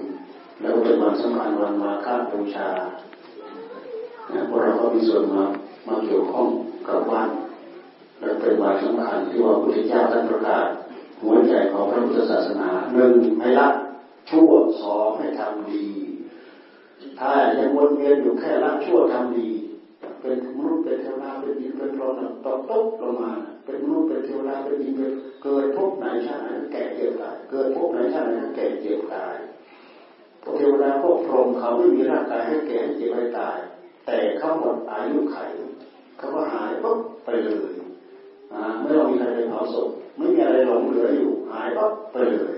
[0.60, 2.68] แล้วเป็นวันสำคัญวันมาฆบู ชา
[4.50, 5.44] พวกเราก็มีส่วนมา
[5.88, 6.48] มาเกี่ยวข้อง
[6.88, 7.30] กับวัน
[8.20, 10.68] และเป็นวันสำคัญที่ว่าพระพุทธเจ้าท่านประกาศ
[11.22, 13.70] หัวใจของพระพุทธศาสนาหนึ่งให้ละ
[14.30, 15.86] ชั่วสองให้ทำดี
[17.20, 19.50] ถ้ายังวนเวียนอยู่แค่ละชั่วทำดี
[20.22, 23.32] เป็นมนุษย์เป็นเทวดาเป็นดินเป็นพรหมตกตกลงมา
[23.66, 29.36] เป็นมนุษย์เป็นเทวดาเป็นดินเป็นเกิดพบไหนชาติไหนแก่เจ็บตายเกิดพบไหนชาติไหนแก่เจ็บตาย
[30.58, 33.58] เทวดาพวกพรหมเขาไม่มีร่างกายให้แก่เจ็บให้ตาย
[34.06, 35.38] แต่เขาหมดอายุไข
[36.17, 37.71] เขาก็หายปุ๊บไปเลย
[38.82, 42.58] ไม่ต้องมีใครไปเผาศพไม่มีอะไรหลงเหลืออยู่ หายปั๊บไปเลย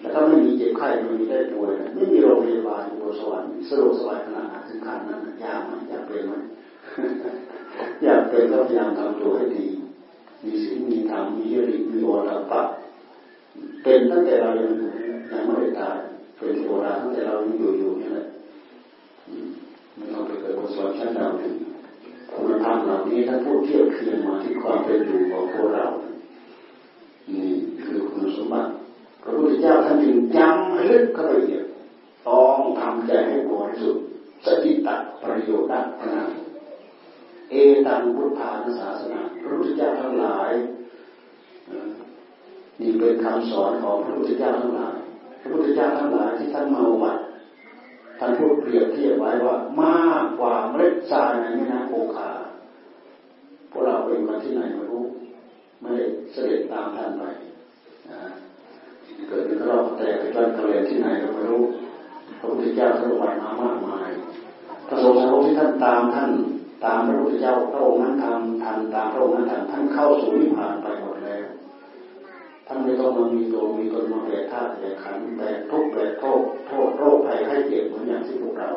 [0.00, 6.32] แต่ถ้าไม่มีเจ็บไข้ไม่มีได้ป่วยไม่มีโรงพยาบาลบนสวรรค์สะดวกสบายขนาดถึงขั้นนั้นยากไหมอยากเป็นไหม
[8.02, 9.66] อยากเป็นก็พยายามทำตัวให้ดี
[10.44, 12.62] มีศีลมีธรรมมียริมีโอตปะ
[13.82, 14.72] เป็นตั้งแต่เรายัง
[15.32, 15.98] ยังไม่ได้ตาย
[16.38, 18.26] เป็นเทวดาตั้งแต่เรายังอยู่อยู่นี่แหละ
[19.94, 21.54] ไม่ต้องไปเกิดบนสวรรค์ชั้นดาวดึง
[22.32, 25.86] คุณธรรมเหล่านี้ถ้าพูดเทียบเคียงมาที่ความเป็นอยู่ของพวกเรา
[27.32, 27.50] นี่
[27.82, 28.70] คือคุณสมบัติ
[29.22, 31.66] พระพุทธเจ้าท่านจึงจำให้ลึกเข้าไปเอียด
[32.28, 34.02] ต้องทำใจให้บริสุทธิ์
[34.44, 36.24] สติตัดประโยชน์ด้านนา
[37.50, 37.54] เอ
[37.86, 40.52] ตังพุทธานุศาสนาพระพุทธเจ้าทั้งหลาย
[42.80, 44.97] นี่เป็นคำสอนของพระพุทธเจ้าทั้งหลาย
[45.50, 47.18] พุทธเจ้าทั้งหลายที่ท่านมาวัด
[48.18, 52.30] ท่านพูดเปรียบเทียบไว้ว่ามากกว่าเมล็ดทรายในแม่น้ำโขคา
[53.70, 55.04] พวกเราเป็นมาที่ไหนไม่รู้
[55.80, 57.22] ไม่ได้เสด็จตามท่านไป
[59.28, 61.62] เกิดเป็นรอบแต่ไปจ้อนทะเลที่ไหนก็ไม่รู้
[62.38, 64.08] พระพุทธเจ้าท่านวันมามากมาย
[64.88, 66.30] พระสงฆ์สาวกที่ท่านตามท่าน
[66.84, 70.86] ตามพระพุทธเจ้าพระองค์นั้นทำทันตามพระองค์นั้นทันท่านเข้าสู่นิพพานไป
[72.70, 78.70] ท่านไม่ต้องมามีตัวมีตนมาแบกธาตุแบกขันแบกทุกข์แบกโทษโทษโรคภัยไข้เจ็บเหมือนอย่างที่พวกเรา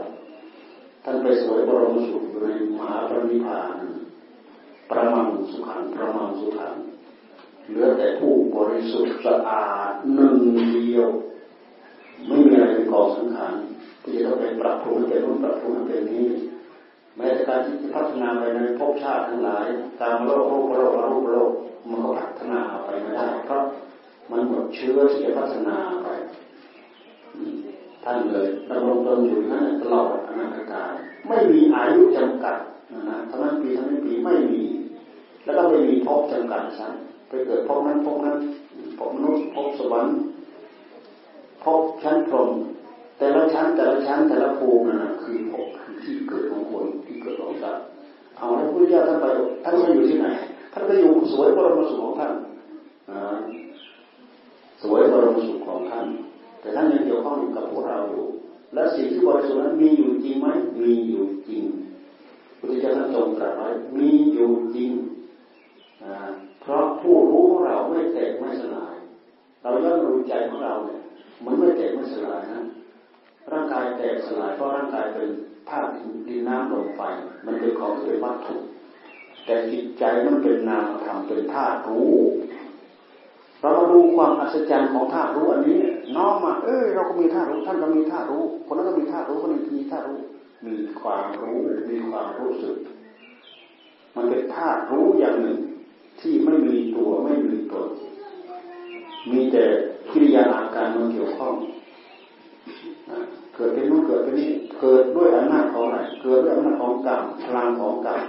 [1.04, 3.76] ท่านไปสวยบรมสุขอยู่ในมหาปรินิพาน
[4.90, 6.76] ประมังสุขังประมังสุขัง
[7.68, 11.08] เหลือแต่ผู้บริสุทธิ์สะอาดหนึ่งเดียว
[12.28, 13.56] ไม่มีอะไรเป็นกองสังขาร
[14.04, 16.28] ที่จะต้องไปปรับปรุงเป็นนู่นปรับปรุงเป็นนี้
[17.22, 19.66] ม้แต่การที่พัฒนาไปในภพชาติทั้งหลาย
[20.02, 21.52] ตามโลกโลกโลกโลกโลก
[21.90, 23.62] มันก็พัฒนาไปไม่ได้เพราะ
[24.32, 26.08] มันหมดเชื้อที่จะพัฒนาไป
[28.04, 30.92] ท่านเลยดำรงตนอยู่นั่นตลอดอนาคตการ
[31.28, 32.56] ไม่มีอายุจำกัด
[33.10, 34.62] นะทั้งนั้นปีทั้งนั้นปีไม่มี
[35.46, 38.36] แล้วก็ไม่มีภพจำกัดซ้ำไปเกิดภพนั้นภพนั้น
[38.98, 40.16] ภพมนุษย์ภพสวรรค์
[41.64, 42.50] ภพชั้นพรหม
[43.22, 47.84] แต่ละชั้นแต่ละชั้นแต่ละภูมินั่นคือภพคือที่เกิดของคนที่เกิดของสัตว์
[48.38, 49.26] เอาแล้วพระพุทธเจ้าท่านไป
[49.64, 50.28] ท่านไปอยู่ที่ไหน
[50.74, 52.34] ท่านไปอยู่สวยบรมสุขของท่าน
[54.82, 56.06] สวยบรมสุขของท่าน
[56.62, 58.26] แต่ท่านยังเกี่ยวข้องกับพวกเราอยู่
[58.74, 60.48] และสิ่งที่บริสุทธิ์นั้นมีอยู่จริงไหม
[60.82, 61.64] มีอยู่จริง
[62.58, 63.68] พุทธเจ้าท่านทรงตรัสไว้
[64.00, 64.92] มีอยู่จริง
[66.62, 68.96] เพราะผู้รู้ของเราไม่แตกไม่สลาย
[69.62, 71.02] เราย่อมรู้ใจของเราเนี่ย
[71.46, 72.62] มันไม่แตกไม่สลายนะ
[73.52, 75.30] ร่างกายแตกสลายเพราะร่างกายเป็น
[75.70, 75.90] ธาตุ
[76.28, 77.02] ดินน้ำลมไฟ
[77.46, 78.56] มันเป็นของเป็นวัตถุ
[79.46, 82.16] แต่จิตใจมันเป็นนามธรรมเป็นธาตุรู้
[83.60, 85.78] เรามาดูความอัศจรรย์ของธาตุรู้อันนี้
[86.16, 90.20] น้อมมาเออเราก็มีธาตุรู้ท่านก็มีธาตุรู้คนนั้นก็มีธาตุรู้คนนี้มีธาตุรู้
[90.66, 91.58] มีความรู้
[91.90, 92.76] มีความรู้สึก
[94.16, 95.60] มันเป็นธาตุรู้อย่างหนึ่ง
[96.22, 97.90] ที่ไม่มีตัวไม่มีตน
[99.32, 99.64] มีแต่
[100.12, 101.54] กิริยาอาการมันเกี่ยวข้อง
[103.56, 104.50] เกิดเป็นนู้นเกิดเป็นนี้
[104.82, 108.22] เกิดด้วยอำนาจของอะไร เกิดด้วยอำนาจของกรรมพลังของกรรม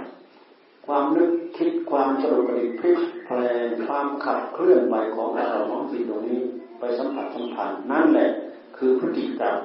[0.85, 6.39] ความนึกคิดความสรุปกระดิกพลิกแปลงความขับเคลื่อนไปของอารมณ์ของจิตตรงนี้
[6.79, 8.29] ไปสัมผัสสัมพันธ์นั่นแหละ
[8.77, 9.57] คือพฤติกรรม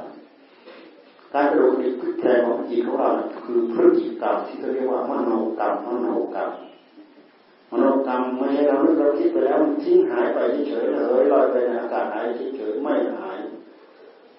[1.34, 3.08] การกระโดดพลิกแปลงของจิตของเรา
[3.44, 6.50] คือพฤติกรรมที่เขาเรียกว่ามโนกรรมมโนกรรม
[7.70, 12.24] มโนกรรมไม่ใช่เรานึกเราคิดไปแล้วทิ้งหายไปเฉยเลยลอยไปในอากาศหาย
[12.56, 13.27] เฉยไม่หาย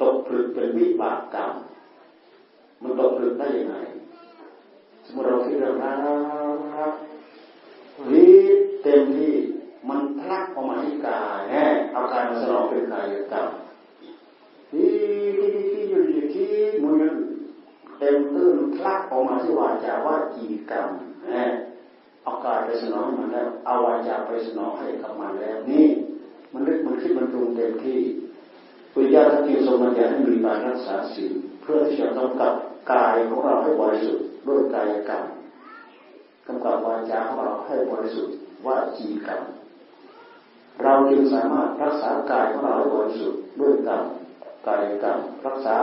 [0.02, 1.52] ตกผลึกเป็นวิบากกรรม
[2.82, 3.76] มันตกผลึกได้ยังไง
[5.06, 5.94] สมมติเราคิดเรื่องรั
[6.90, 6.92] ก
[8.12, 8.28] วิ
[8.84, 9.34] เต็มที่
[9.90, 13.48] มันพลักออกมาที่กายแน่เอากายมาสนองเป็นกายกรรม
[14.72, 14.94] ที่
[15.72, 16.52] ที่อยู่ที่ที่
[16.84, 17.14] มัน
[18.00, 20.88] เต็มตื้นพลักออกมาที่วาจาว่าจีกรรม
[21.28, 21.46] แน่
[22.24, 25.88] เอากายไปสนองมันแล้วเอาวาจาไปสนองให้กับมันแล้วนี่
[26.54, 28.00] มันนึกมันคิดมันปรุงเต็มที่
[28.94, 32.54] ปุญญาทัติสมบัติให้มีการรักษาศีลเพื่อที่จะกำกับ
[32.92, 35.24] กายของเราให้บริสุทธิ์ด้วยกายกรรม
[36.48, 38.34] กำกับวาจาของเราให้บริสุทธิ์
[38.68, 39.42] วาจีกรรม
[40.84, 44.04] เราจึงสามารถรักษากายของเราให้บริสุทธิ์ด้วยกรรม
[44.68, 45.76] กายกรรมรักษา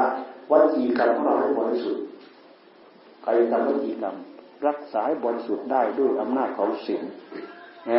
[0.51, 2.03] วาจีกรรมของเราให้บริสุทธิ์
[3.27, 4.14] กายกรรมวจีกรรม
[4.66, 7.03] รักษาให้บริสุทธิ์ได้ด้วยอำนาจของศีล
[7.87, 7.92] แหม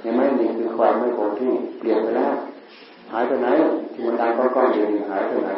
[0.00, 2.34] เห็นไหมนี่คือความไม่คงที่เปลี่ยนไปแล้ว
[3.12, 3.48] หายไปไหน
[3.92, 5.50] ที่มันดังก้อนๆเองหายไปไหน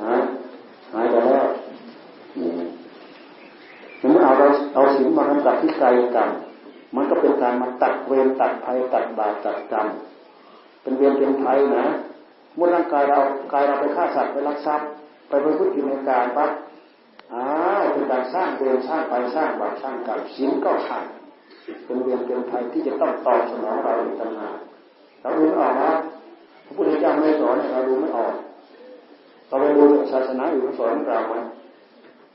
[0.00, 0.18] หาย
[0.94, 1.44] หายไปแล้ว
[3.98, 6.30] เมื่อเอาเราเอาศีลมากำกับที่กายกรรม
[6.96, 9.86] มันก็เป็นการมาตัดเวรตัดภัยตัดบาปตัดกรรม
[10.82, 11.84] เป็นเวรเป็นภัยนะ
[12.56, 13.18] เมื่อร่างกายเรา
[13.52, 14.86] กายเราไปฆ่าสัตว์ไปลักทรัพย์
[15.28, 16.50] ไปไปพูดถึงในการปั๊บ
[17.34, 17.46] อ้า
[17.80, 21.06] วเป็นการสร้างเวรสร้างไปสร้างบาปสร้างกรรมศีลก็ขาด
[21.84, 24.56] เป็นเวรเป็นภัยที่จะต้องตอบสนองเราในต่างหาก
[25.20, 25.90] เราดูไม่ออกนะ
[26.66, 28.34] พระพุทธเจ้าไม่สอนเราดูไม่ออก
[29.48, 31.34] เราไปดูศาสนาอยู่สอนเราไหม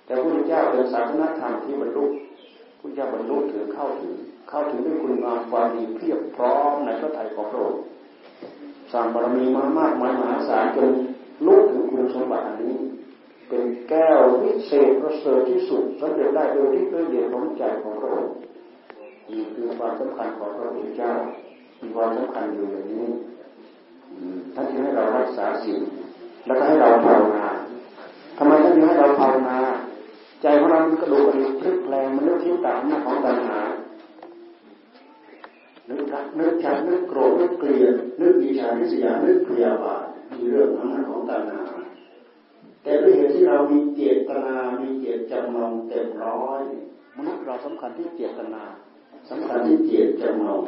[0.05, 2.05] แต่พระเจ้าเป็นศาสนาธรรมที่บรรลุ
[2.79, 4.13] พระเจ้าบรรลุถึงเข้าถึง
[4.49, 7.81] เข้าถึงด้วยคุณงามความดีเพียบพร้อมในพระทัยของพระองค์
[8.91, 10.89] สร้างบารมีมามากมายมหาศาลจน
[11.45, 12.75] รู้ถึงคุณสมบัติอันนี้
[13.47, 18.33] เป็นแก้ววิเศษประเสริฐที่สุดสำเร็จได้โดยที่ด้วยเดียของใจของพระองค์
[19.29, 21.11] นี่คือความสำคัญของพระพุทธเจ้า
[21.81, 23.07] มีความสำคัญอยู่อย่างนี้
[24.53, 25.79] ท่านจึงให้เรารักษาสิ่ง
[26.45, 27.47] แล้วก็ให้เราภาวนา
[28.37, 29.59] ทำไมท่านจึงให้เราภาวนา
[30.41, 33.59] ใจของเรามันกระดูกกระดิกพลิกแปลงมันนึกคิดตามหน้าของตัณหา
[35.89, 41.63] นึกรักนึกชังนึกโกรธนึกเกลียดนึกอิจฉาริษยานึกพยาบาทมีเรื่องอำนาจของตัณหา
[42.83, 46.61] แต่ด้วยเหตุที่เรามีเจตนา มีเจตจำนงเต็มร้อย
[47.17, 48.63] มนุษย์เราสำคัญที่เจตนา
[49.29, 50.63] สำคัญที่เจตจำนง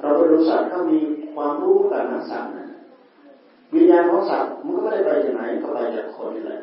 [0.00, 0.98] เราไปดูสัตว์ก็มี
[1.34, 2.68] ความรู้กันทั้งสัตว์นะ
[3.74, 6.60] วิญญาณของสัตว์มันก็ไม่ได้ไปจากไหนก็ไปจากคนนี่แหละ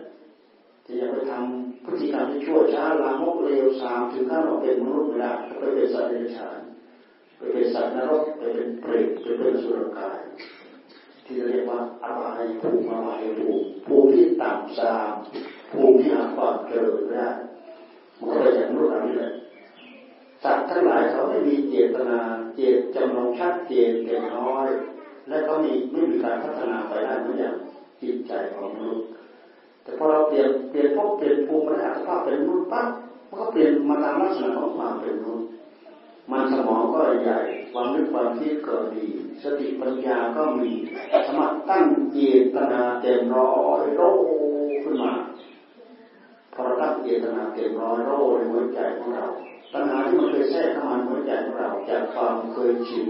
[0.86, 6.60] ที่จะไปทำพฤติกรรมที่ชั่วช้าลามกเลวสามถึงขั้นเราเป็นมนุษย์ไม่ได้ไปเป็นสัตว์เดรัจฉาน
[7.38, 10.20] ไปเป็นสัตว์นรกไปเป็นเปรตไปเป็นสุรกาย
[11.26, 15.14] ที่เรียกว่าอาวายภูมิอวายภูมิภูมิที่ต่ำซาม
[15.72, 17.30] ภูมิที่หาความเจริญไม่ได้
[18.18, 19.32] มันก็ไปจากมนุษย์เรานี่แหละ
[20.44, 22.20] สัตว์ทั้งหลายเขาไม่มีเจตนา
[22.56, 24.68] เจตจำลองชัดเจนเต็มน้อย
[25.30, 27.56] และก็มีไม่มีการพัฒนาไปได้เหมือนอย่าง
[28.02, 29.06] จิตใจของมนุษย์
[29.84, 32.88] แต่พอเราเปลี่ยนเปลี่ยนพวกเปลี่ยนภูมิปัญญาสภาพเป็นมนุษย์ปั๊บ
[33.28, 35.48] มันก็เปลี่ยนมาตามลักษณะของความเป็นมนุษย์
[36.32, 37.40] มันสมองก็ใหญ่
[37.72, 39.08] ความนึกความคิดก็ดี
[39.44, 40.70] สติปัญญาก็มี
[41.28, 42.18] สามารตั้งเจ
[42.56, 43.52] ตนาเต็มร้อ
[43.82, 44.02] ยโร
[44.84, 45.14] ขึ้นมา
[46.54, 49.26] พอเราตั้งเจตนาเต็มร้อยโรในหัวใจของเรา
[49.74, 53.06] ปัญหาที่มันเคยแทรกเข้ามาในหัวใจของเรา จากความเคยชิน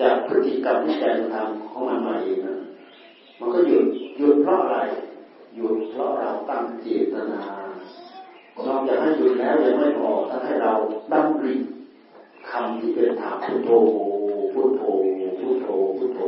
[0.00, 2.58] จากพฤติกรรมที่ใจมันทำของมันมาเองนะ
[3.38, 3.86] มันก็หยุด
[4.18, 4.78] หยุดเพราะอะไร
[5.56, 7.42] หยุดเพราะเราตั้งเจตนา
[8.66, 10.72] นอกจากให้หยุดแล้วยังไม่พอถ้าให้เรา
[11.12, 11.54] ดำริ
[12.50, 13.70] คำที่เป็นถามพุทโธ
[14.52, 14.82] พุทโธ
[15.40, 15.66] พุทโธ
[15.96, 16.20] พุทโธ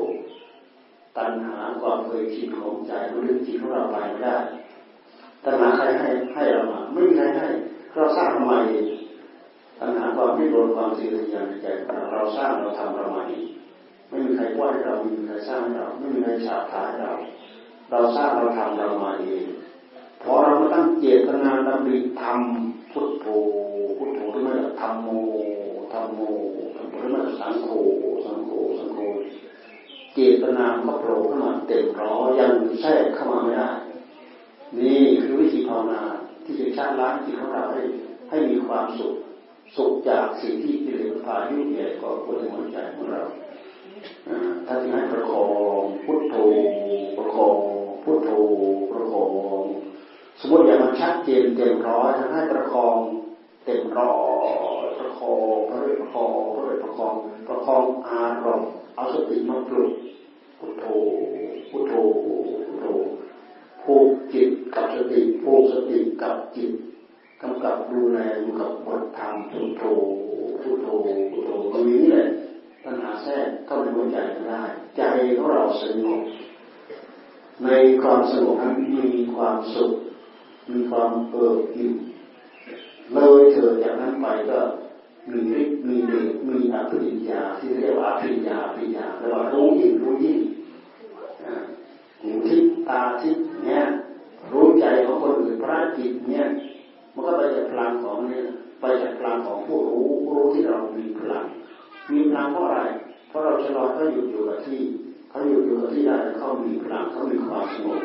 [1.16, 4.36] ตัณหาความเคยชินของใจมันดึงจิตของเราไปไม่ได้
[5.44, 7.46] ตัณหาใครให้ให้เรามาไม่มีใครให้
[7.94, 8.54] เราสร้างทำไม
[9.80, 11.66] ตัณหาความไม่รู้ความเสียดายในใจ
[12.12, 13.46] เราสร้างเราทำเรามาเอง
[14.08, 17.12] ไม่มีใครว่าให้เราไม่มีใครสร้างให้เราไม่มีใครฉาบทาให้เรา
[17.90, 19.44] เราสร้างเราทำเรามาเอง
[20.22, 23.26] พอเรามาตั้งเจตนาดำริทำพุทโธ
[23.98, 25.08] พุทโธหรือไม่ทำโม
[25.92, 26.20] ทำโม
[26.74, 27.68] ทำโมหรือไม่สังโฆ
[28.24, 28.98] สังโฆสังโฆ
[30.14, 33.70] เจตนาก็โผล่ขึ้นมาเต็มร้อยยังแทรกเข้ามาไม่ได้
[34.78, 36.00] นี่คือวิธีภาวนา
[36.44, 37.80] ที่จะชาล้างจิตของเราให้
[38.28, 39.14] ให้มีความสุข
[39.76, 43.22] สุขจากสิ่งที่กิเลสพายุ่งใหญ่ก็ควรในหัวใจของเรา
[44.66, 45.44] ถ้าที่ให้ประคอ
[45.80, 46.36] งพุทโธ
[47.16, 47.56] ประคอง
[48.02, 48.30] พุทโธ
[48.90, 49.24] ประคอ
[49.60, 49.62] ง
[50.40, 52.96] สมมติอย่างมันชัดเจนเต็มร้อยให้ประคอง
[53.64, 54.14] เต็มร้อ
[54.84, 57.14] ยประคองพระเรประคองพระเรประคอง
[57.48, 59.90] ประคองอารมณ์เอาสติมาปลุก
[60.58, 60.84] พุทโธ
[61.70, 61.92] พุทโธ
[62.66, 62.86] พุทโธ
[63.82, 66.70] ผูกจิตกับสติผูกสติกับจิต
[67.42, 69.82] กำกับดูแลอยู่กับบทธรรมพุทโธ
[70.62, 70.88] พุทโธ
[71.32, 72.24] พุทโธตรงนี้แหละ
[72.84, 74.62] ปัญหาแทรกเข้าในหัวใจได้
[74.96, 75.02] ใจ
[75.36, 76.22] ของเราสงบ
[77.64, 77.68] ใน
[78.02, 79.92] ความสงบนั้นมีความสุข
[80.70, 81.94] มีความเอิบอิ่ม
[83.14, 84.60] เลยเถิดจากนั้นไปก็
[85.30, 90.40] มีฤทธิ์มีเดชมีอภิญญาที่เรียกว่าอภิญญาอภิญญาแล้วก็รู้ยิ่งรู้ยิ่ง
[92.20, 93.82] หูทิพตาทิพเนี่ย
[94.52, 96.44] รู้ใจของคนอื่นพระจิตเนี่ย
[97.18, 98.44] มันก็ไปจากพลังของเนี่ย
[98.80, 101.44] ไปจากพลังของผู้รู้ผู้รู้ที่เรามีพลัง
[102.12, 102.80] มีพลังเพราะอะไร
[103.28, 104.80] เพราะเราชะลอเขาอยู่อยู่กับที่
[105.30, 108.02] เขาอยู่อยู่กับที่ได้เขามีพลังเขามีความสงบ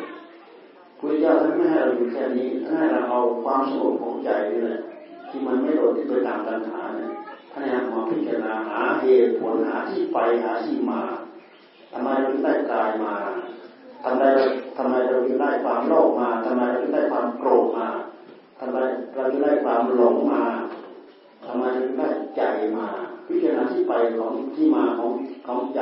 [0.98, 4.80] พุทธเจ้าท่านไม่ให้เราอยู่แค่นี้ท่านให้เราเอาความสงบของใจนี่แหละ
[5.28, 7.10] ที่มันไม่โดดที่ไปตามตัณหาเนี่ย
[7.52, 11.00] ท่านให้มาพิจารณาหาเหตุผลหาที่ไปหาที่มา
[11.92, 13.14] ทำไมเราได้กายมา
[14.04, 14.22] ทำไม
[14.76, 17.88] ทำไมเราถึงได้ความโลภมาทำไมเราถึงได้ความโกรธมา
[18.60, 18.78] ทำไม
[19.14, 20.44] เราถึงได้ความหลงมา
[21.46, 21.64] ทำไม
[21.98, 22.42] ได้ใจ
[22.76, 22.86] มา
[23.26, 25.12] พิจารณาที่ไปของที่มาของ
[25.46, 25.80] ของใจ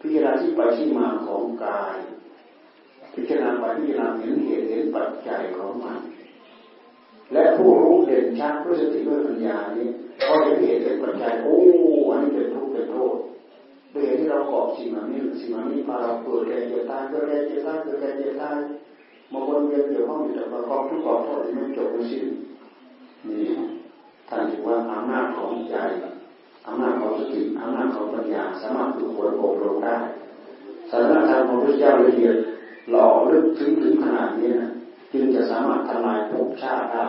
[0.00, 1.96] พิจารณาที่ไปที่มาของกาย
[3.14, 6.00] พิจารณาไปพิจารณาเห็นเหตุเห็นปัจจัยของมัน
[7.32, 9.88] และผู้รู้เด่นชัดด้วยสติด้วยปัญญานี้
[10.26, 11.56] พอเห็นเหตุเห็นปัจจัยโอ้
[12.10, 13.16] อันนี้เป็นทุกข์เป็นโทษ
[13.94, 18.58] ด้วยเหตุที่เราเกาะสิ่งเหล่านี้สิ่งเหล่านี้พาเราเกิดแก่เจ็บตายเกิดแก่เจ็บตายเกิดแก่เจ็บตาย
[19.32, 22.26] มาวนเวียนเกี่ยวข้องอยู่แต่ประกอบทุกข์กอบโทษไม่จบไม่สิ้น
[23.28, 23.44] นี่
[24.28, 25.76] ท่านถือว่าอำนาจของใจ
[26.66, 29.96] อำนาจของสติอำนาจของปัญญาสามารถฝึกฝนอบรมได้
[30.90, 32.36] สารธรรมของพระเจ้าละเอียด
[32.90, 34.70] หล่อลึกถึงถึงขนาดนี้นะ
[35.12, 37.06] จึงจะสามารถทำลายภพชาติได้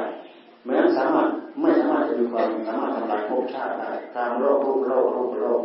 [0.65, 1.27] แม้สามารถ
[1.61, 5.61] ไม่สามารถจะมีความสามารถทำลายภพชาติได้ตามโลกโลกโลกโลกโลก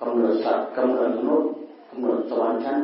[0.00, 1.50] กำเนิดสัตว์กำเนิดมนุษย์
[1.88, 2.76] กำเนิดสวรรค์ชั้น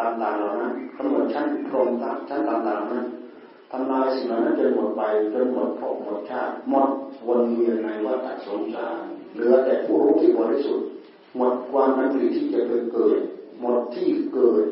[0.00, 1.88] ต่างๆเหล่านั้นกำเนิดชั้นพรหม
[2.28, 2.60] ชั้นต่าง
[3.76, 5.02] ทำลายสิ่งเหล่านั้นจนหมดไป
[5.34, 6.90] จนหมดภพหมดชาติหมด
[7.26, 9.02] วนเวียนในวัฏสงสาร
[9.34, 10.86] เหลือแต่ผู้รู้ที่บริสุทธิ์
[11.36, 13.18] หมดความนั้นที่จะไปเกิด
[13.60, 14.64] หมดที่เกิด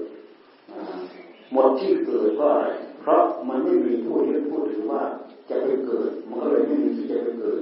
[1.52, 2.66] หมดที่เกิดเพราะอะไร
[3.00, 5.02] เพราะมันไม่มีผู้ยึดผู้ถือว่า
[5.48, 7.60] จะไปเกิด มันก็เลยไม่มีที่จะไปเกิด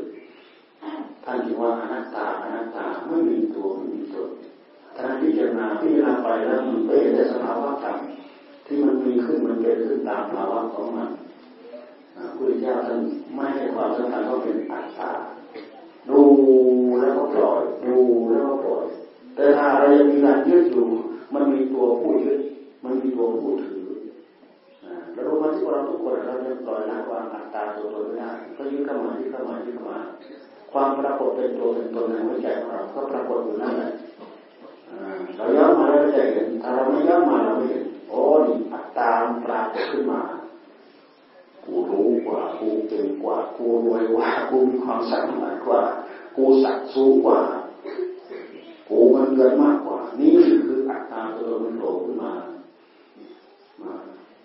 [1.25, 4.29] ท่านจึงว่าอนัตตาอนัตตาไม่มีตัวไม่มีตน
[4.97, 7.97] ท่านพิจารณาพิจารณาไปแล้วมันไปเห็นแต่สภาวะธรรม
[8.67, 11.09] ที่มันมีขึ้นมันเกิดขึ้นตามภาวะของมัน
[12.37, 13.01] พุทธเจ้าท่าน
[13.35, 15.11] ไม่ให้ความสำคัญว่าเป็นอัตตา
[16.09, 16.23] ดู
[17.01, 17.99] แล้วก็ปล่อย ดู
[18.33, 18.85] แล้วก็ปล่อย
[19.35, 20.87] แต่ถ้าเรายังมีการยึดอยู่
[21.35, 22.39] มันมีตัวผู้ยึด
[22.85, 23.89] มันมีตัวผู้ถือ
[25.13, 29.99] เรารู้มที่เราทุกคนเราจะปล่อยละวางอัตตาตัวตนไม่ได้ก็ยึดเข้ามายึดเข้ามายึดเข้ามา
[30.73, 33.91] ความปรากฏเป็นตัวเป็นตนในหัวใจของเราก็ปรากฏอยู่นั่นแหละ
[35.37, 39.11] เราย้อนมาเราจะเห็นถ้าเราไม่ย้อนมาเราไม่เห็นโอ้นี่อัตตา
[39.47, 40.21] ปรากฏขึ้นมา
[41.65, 45.83] กูรู้กว่ากูเก่งกว่ากูรวยกว่ากูมีความสามารถกว่า
[46.37, 47.41] กูสักสูงกว่า
[48.89, 50.33] กูมันเกินมากกว่า นี่
[50.65, 52.33] คืออัตตาตัวมันโผล่ขึ้นมา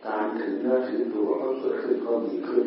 [0.07, 2.65] การถือเนื้อถือตัวก็เกิดขึ้นก็มีขึ้น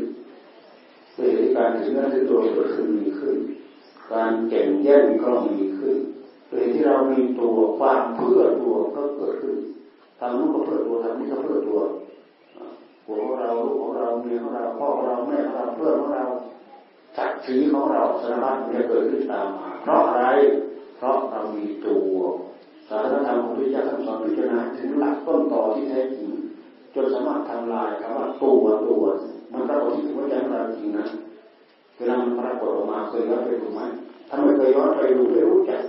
[1.17, 3.37] เหตุการถือเนื้อถือตัวเกิดขึ้นมีขึ้น
[4.13, 5.97] การแข่งแย่งก็มีขึ้น
[6.49, 9.57] เหตุที่เรามีตัวความเพื่อตัวก็เกิดขึ้น
[10.19, 11.79] ทำนู้นก็เพื่อตัวทำนี้ก็เพื่อตัว
[13.09, 16.25] หัวของเราลูกของเราเมียของเราพ่อของเราแม่ของเราเพื่อนของเรา
[17.17, 20.27] จักสีของเราสารพัดมันจะเกิดขึ้นตามมาเพราะอะไร
[20.97, 22.17] เพราะเรามีตัว
[22.89, 26.31] สารธรรมของพระเจ้าท่านสอนพิจารณาถึงหลักต้นต่อที่แท้จริง
[26.95, 29.05] จนสามารถทำลายคำว่าตัวตัว
[29.53, 31.07] มันปรากฏที่หัวใจของเราจริงนะ
[31.97, 33.81] เวลามันปรากฏออกมาเคยย้อนไปดูไหม
[34.29, 35.83] ถ้าไม่เคยย้อนไปดูไม่รู้จัก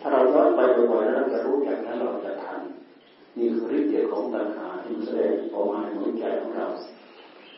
[0.00, 0.60] ถ้าเราย้อนไป
[0.90, 2.30] บ่อยๆแล้วเราจะรู้จักนั้นเราจะ
[3.38, 6.66] นี่คือฤทธิ์เดชของตัณหาที่แสดงออกมาในหัวใจของเรา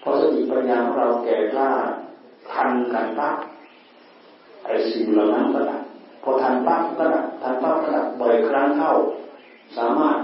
[0.03, 1.71] พอสติปัญญาของเราแก่กล้า
[2.53, 3.35] ทันกันปั๊บ
[4.65, 5.81] ไอ้สิ่งเหล่านั้นก็ดับ
[6.23, 8.93] พอทันปั๊บก็ดับทันปั๊บก็ดับบ่อยครั้งเข้า
[9.77, 10.19] สามารถ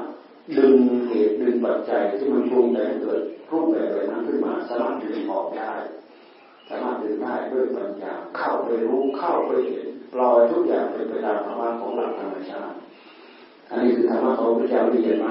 [0.58, 0.74] ดึง
[1.08, 5.72] เหตุดึงปัจจัยที่มันปรุงแต่งเกิดรูปแบบอะไรนั้นขึ้นมาสามารถดึงออกได้
[6.68, 12.74] สามารถดึงได้ด้วยปัญญาเข้าไปรู้เข้าไปเห็นปล่อยทุกอย่างเป็นไปตามธรรมะของหลักธรรมชาติ
[13.72, 15.30] อันนี้คือธรรมะของพระเจ้าที่เห็นไหม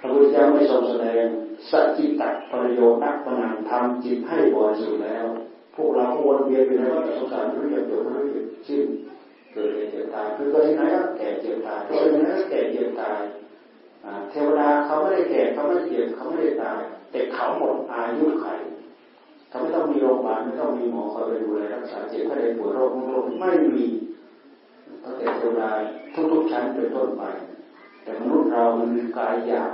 [0.00, 1.24] พระพุทธเจ้าไม่ทรงแสดง
[1.70, 2.22] สัจจิต
[2.52, 5.26] ประโยชน์นักปนังทำจิตให้บริสุทธิ์แล้ว
[5.74, 8.82] พวกเราวนเวียนไปในวัฏสงสารไม่รู้จักจบไม่รู้จักสิ้น
[9.52, 13.20] เกิดเจ็บตายคือเกิดที่ไหนก็แก่เจ็บตายเกิดที่ไหนก็แก่เจ็บตาย
[14.30, 16.78] เทวดาเขาไม่ได้แก่เขาไม่ได้เจ็บเขาไม่ได้ตาย
[17.10, 18.46] แต่เขาหมดอายุไข
[19.48, 23.86] เขาไม่ต้องมีโรงพยาบาลไม่ต้องมีหมอคอยไปดูแลรักษาเจ็บถ้าได้ป่วยโรคโรคไม่มี
[25.02, 25.70] ตั้งแต่เทวดา
[26.32, 27.22] ทุกๆชั้นเป็นต้นไป
[28.02, 29.72] แต่มนุษย์เรามันมีกายหยาบ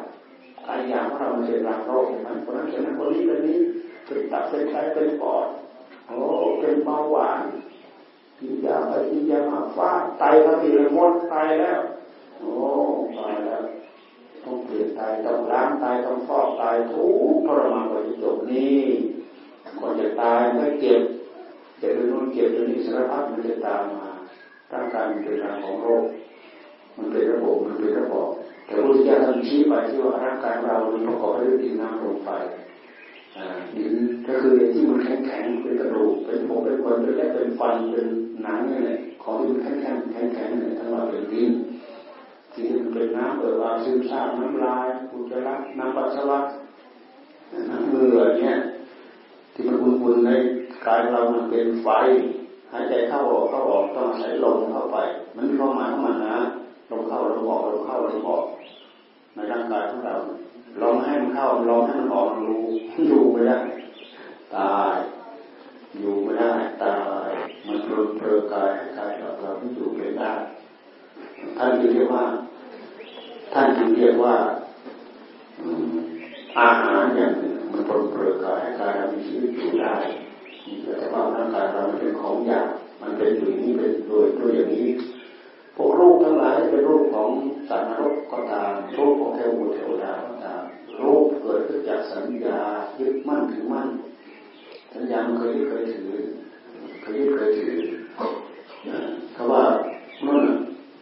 [0.66, 3.58] กายหยาบของเรามันเป็นรังโรคเห็นไหมคนนั้นเป็นนั้นคนนี้เป็นนี้
[4.06, 5.46] เป็นตับเป็นไตเป็นปอด
[6.08, 6.20] โอ้
[6.60, 7.44] เป็นเบาหวาน
[8.38, 11.80] กินยาไปกินยามาฟ้าไตทั้งทีเลยหมดไตแล้ว
[12.40, 12.52] โอ้
[13.18, 13.62] ตายแล้ว
[14.42, 16.62] ต้องเปลี่ยนไตต้องล้างไตต้องฟอกไต
[16.92, 18.80] ทุกทรมานกว่าจะจบนี่
[19.78, 21.00] ก่อนจะตายไม่เจ็บ
[21.80, 24.07] จะเป็นนู่นเจ็บเรื่องนี้สารพัดมันจะตามมา
[24.72, 26.04] ร่างกายมันเป็นรังของโรค
[26.96, 28.28] มันเป็นระบบมันเป็นระบบ
[28.64, 32.30] แต่พระพุทธเจ้าท่านชี้ไปที่ว่าร่างกายเรามันประกอบไปด้วยดินน้ำลมไฟ
[33.76, 33.94] ดิน
[34.26, 38.06] ก็คือที่มันแข็งแข็งเป็นกระดูกเป็นผมเป็นคนเป็นแค่เป็นฟันเป็น
[38.42, 41.50] หนังนี่แหละของที่มันแข็งแข็งแข็งแข็งนี่ยทั้งหมดเป็นดิน
[42.52, 46.40] ที่มันเป็นน้ำเกิดวาซึมซาบน้ำลายอุจจาระน้ำปัสสาวะ
[47.70, 48.54] น้ำเลือเนี่ย
[49.52, 50.30] ที่มันวุ่นๆใน
[50.86, 51.88] กายเรามันเป็นไฟ
[52.72, 54.96] หายใจเข้าออกเข้าออกต้องใช้ลมเข้าไป
[55.36, 56.38] มันมีความหมายของมันนะ
[56.90, 58.44] ลมเข้าลมออกลมเข้าลมออก
[59.34, 60.14] ในร่างกายของเรา
[60.80, 62.64] ลองให้มันเข้าลองให้มันออกรู้
[63.06, 63.58] อยู่ไม่ได้
[64.56, 64.94] ตาย
[65.98, 66.52] อยู่ไม่ได้
[66.84, 67.28] ตาย
[67.66, 70.32] มันเพลิเพลิกายให้กายเราเราไม่อยู่ไม่ได้
[71.56, 72.24] ท่านจึงเรียกว่า
[73.52, 74.36] ท่านจึงเรียกว่า
[76.58, 79.96] อาหารอย่างหนึ่งมันเพลิเพลกายให้กายเรามีชีวิตอยู่ได้
[80.98, 82.68] แต่ว่าร่างกายเรามันเป็นของหยาบ
[83.02, 84.88] มันเป็นอย่างนี้เป็นโดยโดยอย่างนี้
[85.76, 87.30] พวกรูปทั้งหลายเป็นรูปของ
[87.68, 90.62] สัตว์นรกก็ตามรูปของเทวดาเทวดาก็ตาม
[91.02, 92.60] รูปเกิดขึ้นจากสัญญา
[93.00, 93.88] ยึดมั่นถือมั่น
[94.94, 96.10] สัญญามันเคยยึดเคยถือ
[97.00, 97.78] เคยยึดเคยถือ
[99.32, 99.64] เขาว่า
[100.22, 100.38] เมื่อ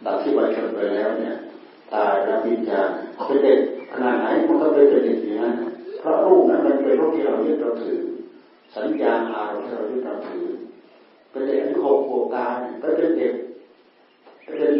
[0.05, 1.35] ดับที่ไปชนไปแล้วเนี่ย
[1.93, 2.89] ตายแล้ววิญญาณ
[3.25, 3.59] เป็นเด็ก
[3.91, 5.53] ขนาดไหนมันก็เป็นเด็กอย่างนั้น
[5.99, 7.99] เพราะรูปนั้นมันเป็นรูปที่เรายึดเราถือ
[8.77, 10.45] สัญญาอารมณ์ที่เรายึดเราถือ
[11.29, 13.33] เป็นเด็กอายุหกขวบตายก็เป็นเด็ก
[14.45, 14.73] เป็น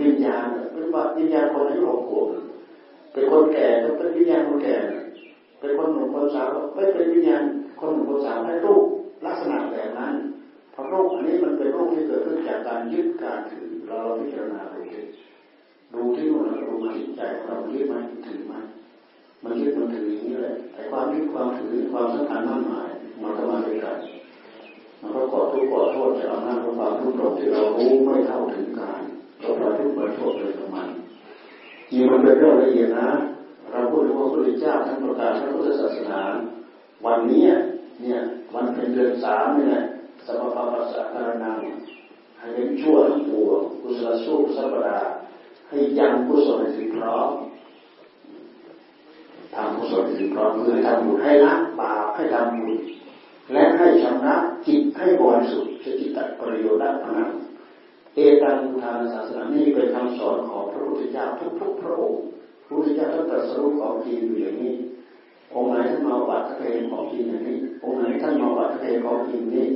[0.00, 2.26] วิญญาณเป็นว่าวิญญาณคนอายุหกขวบ
[3.12, 4.76] เป็นคนแก่ก็เป็นวิญญาณคนแก่
[5.58, 6.60] เป็นคนหนุ่มคนสาวก็
[6.94, 7.42] เป็นวิญญาณ
[7.80, 8.84] คนหนุ่มคนสาวให้รูป
[9.26, 10.14] ลักษณะแบบนั้น
[10.72, 15.02] เพราะโรคอันนี้มันเป็นโรคที่เกิดขึ้นจากการยึดการถือเราเราพิจารณาดูที่
[15.94, 17.94] ดูที่นู่นเราดูมาจิตใจเรายึดไหม
[18.26, 18.54] ถือไหม
[19.42, 22.91] มันยึดมันถืออย่างนี้แหละแต่ความยึดความถือความสำคัญมั่นหมาย
[23.22, 23.98] มันก็มาด้วยกัน
[25.00, 29.02] มันก็ก่อทุกข์ก่อโทษจากอำนาจของความทุกข์ที่เรารู้ไม่เท่าถึงการ
[29.40, 30.88] เราปล่อยทุกข์ปล่อยโทษเลยกับมัน
[31.92, 33.10] นี่มันเป็นเรื่องละเอียดนะ
[33.70, 36.20] เราพูดถึงพระพุทธเจ้าท่านประกาศพระพุทธศาสนา
[37.06, 37.44] วันนี้
[38.02, 38.20] เนี่ย
[38.54, 39.84] วันเป็นเดือนสามนี่แหละ
[40.26, 41.58] สัพพะปัสสะการนัง
[42.38, 44.98] ให้เป็นชั่วทั้งปวงกุศลสู้สัพดา
[45.68, 47.30] ให้ยังกุศลให้ถึงพร้อม
[49.54, 52.72] ทำกุศลให้ถึงพร้อมคือทำบุญให้ละบาปให้ทำบุญ
[53.52, 54.36] และให้ชำระ
[54.66, 57.30] จิตให้บริสุทธิ์จะจิตตัดประโยชน์ด้พนัน
[58.14, 61.26] เอตังทานศาสนานี้เป็นคำสอนของพระพุทธเจ้า
[61.60, 62.20] ทุกๆพระองค์
[62.64, 64.74] พระพุทธเจ้าท่านตรัสรู้ของจริงอยู่อย่างนี้
[65.54, 69.66] องค์ไหนท่านมาบัตรเพลของจริงอย่างนี้องค์ไหนท่านมาบัตรเพลของจริงนี้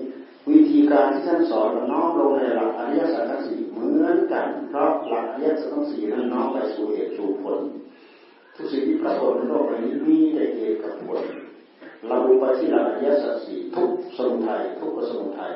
[0.51, 7.59] วิธีการที่ท่านสอนน้อมลงในหลักอริยสัจทั้งสี่เหมือนกันเพราะหลักอริยสัจทั้งสี่นั้นน้อมไปสู่เหตุสู่ผล
[8.55, 11.21] ทุกสิ่งที่ปรากฏในโลกนี้มีแต่เหตุกับผล
[12.09, 15.53] เราดูไปที่หลักอริยสัจสี่ทุกสมุทัยทุกสมุทัย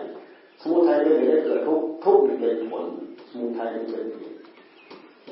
[0.61, 2.87] สมุทัยเป็นเหตุให้เกิดทุกทุกเป็นผล
[3.31, 4.09] สมุทัยเป็นเหตุ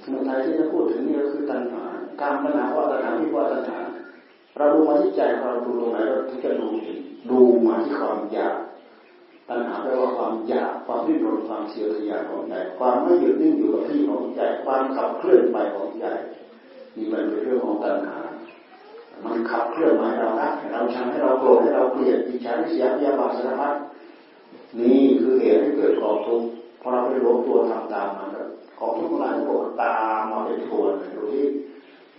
[0.03, 1.85] สมุทัยที่จะพูดถึงนี่ก็คือตัณหา
[2.21, 3.79] การปัญหาว่าตัณหาวิว่าตัณหา
[4.57, 6.99] เราดูมาที่ใจเราดูตรงไหนเราถึงจะดูเห็น
[7.31, 8.57] ดูมาที่ความอยาก
[9.49, 16.07] ตัณหาแปลว่าความอยากความริ้นรนความเสียทยานของใจความไม่หยุดนิ่งอยู่กับที่ของใจความขับเคลื่อนไปของใจ
[16.97, 18.17] นี่มันเป็นเรื่องของตัณหา
[19.25, 23.75] มันขับเคลื่อนมาให้เรารักให้เราชังให้เราโกรธให้เราเกลียดอิจฉาเสียพยาบาทสารพัด
[24.81, 26.47] นี่คือเหตุให้เกิดกองทุกข์
[26.81, 28.29] พอเราไปหลงตัวทำตามมัน
[28.79, 31.47] กองทุกข์หลายตัวตามมาเป็นทวนดูที่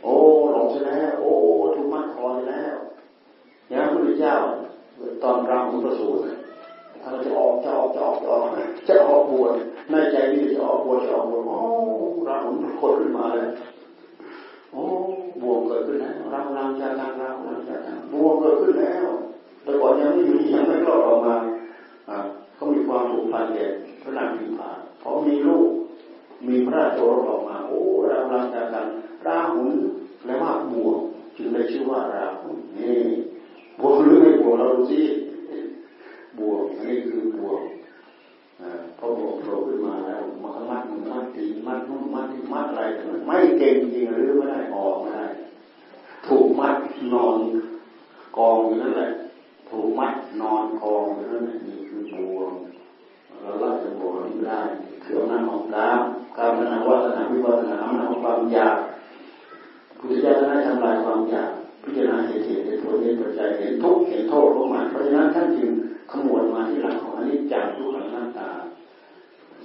[0.04, 0.14] โอ้
[0.52, 1.32] หลงใช่แล้วโอ้
[1.76, 2.78] ถูกมัดคอแล้ว
[3.70, 4.36] อย่างพระพุทธเจ้า
[5.24, 6.22] ตอนรำอุปสูตร
[7.02, 8.46] ถ้าเราจะออกจะออกจะออกจะออก
[8.88, 9.54] จะออกบวช
[9.90, 11.60] ในใจนี่จะออกบวชจะออกบวชโอ้
[12.28, 13.48] รำมันโคตรขึ้นมาเลย
[14.72, 14.84] โอ้
[15.42, 19.06] บวชเกิดขึ้นแล้วรำรำจากการรำรำจากการบวชเกิดขึ้นแล้ว
[19.64, 21.34] แต่ก่อนยังไม่อยู่ยังไม่รอดออกมา
[22.56, 23.66] เขามีความผูกพันแก่
[24.02, 24.70] พระนางพิมพา
[25.02, 25.68] พอมีลูก
[26.48, 27.78] มีพระราชโอรสออกมา โอ้
[28.12, 28.86] รำรำจากการ
[29.28, 29.70] ราหุน
[30.26, 30.98] และว่าบวช
[31.38, 33.00] จึงได้ชื่อว่าราหุนนี่
[33.80, 35.02] บวชหรือไม่บวชเราดูสิ
[36.40, 37.60] บวกนี่คือบวก
[38.98, 42.84] พอบวกโผล่ขึ้นมาแล้วมันมัดมันมัดตีมัดนุ่นมัดที่มัดอะไร
[43.26, 45.26] ไม่เก่งจริงหรือไม่ได้ออกไม่ได้
[46.28, 46.76] ถูกมัด
[47.14, 47.38] นอน
[48.38, 49.10] กองอยู่นั่นแหละ
[49.70, 52.54] ถูกมัดนอนกองอยู่นั่นแหละนี่คือบวก
[53.42, 54.14] เราละจะบวก
[54.48, 54.60] ได้
[55.04, 56.02] คืออำนาจของกาม
[56.38, 58.78] การพนาวัฒนาวิวัฒนาอำนาจของความอยาก
[59.98, 61.52] พุทธเจ้าได้ทำลายความอยาก
[61.84, 65.70] พิจารณาเหตุเหตุผลเหตุปัจจัยเห็นทุกข์เห็นโทษของมันเพราะฉะนั้นท่านจึง
[66.12, 68.50] ขมวดมาที่หลังของอนิจจังทุกขังหน้าตา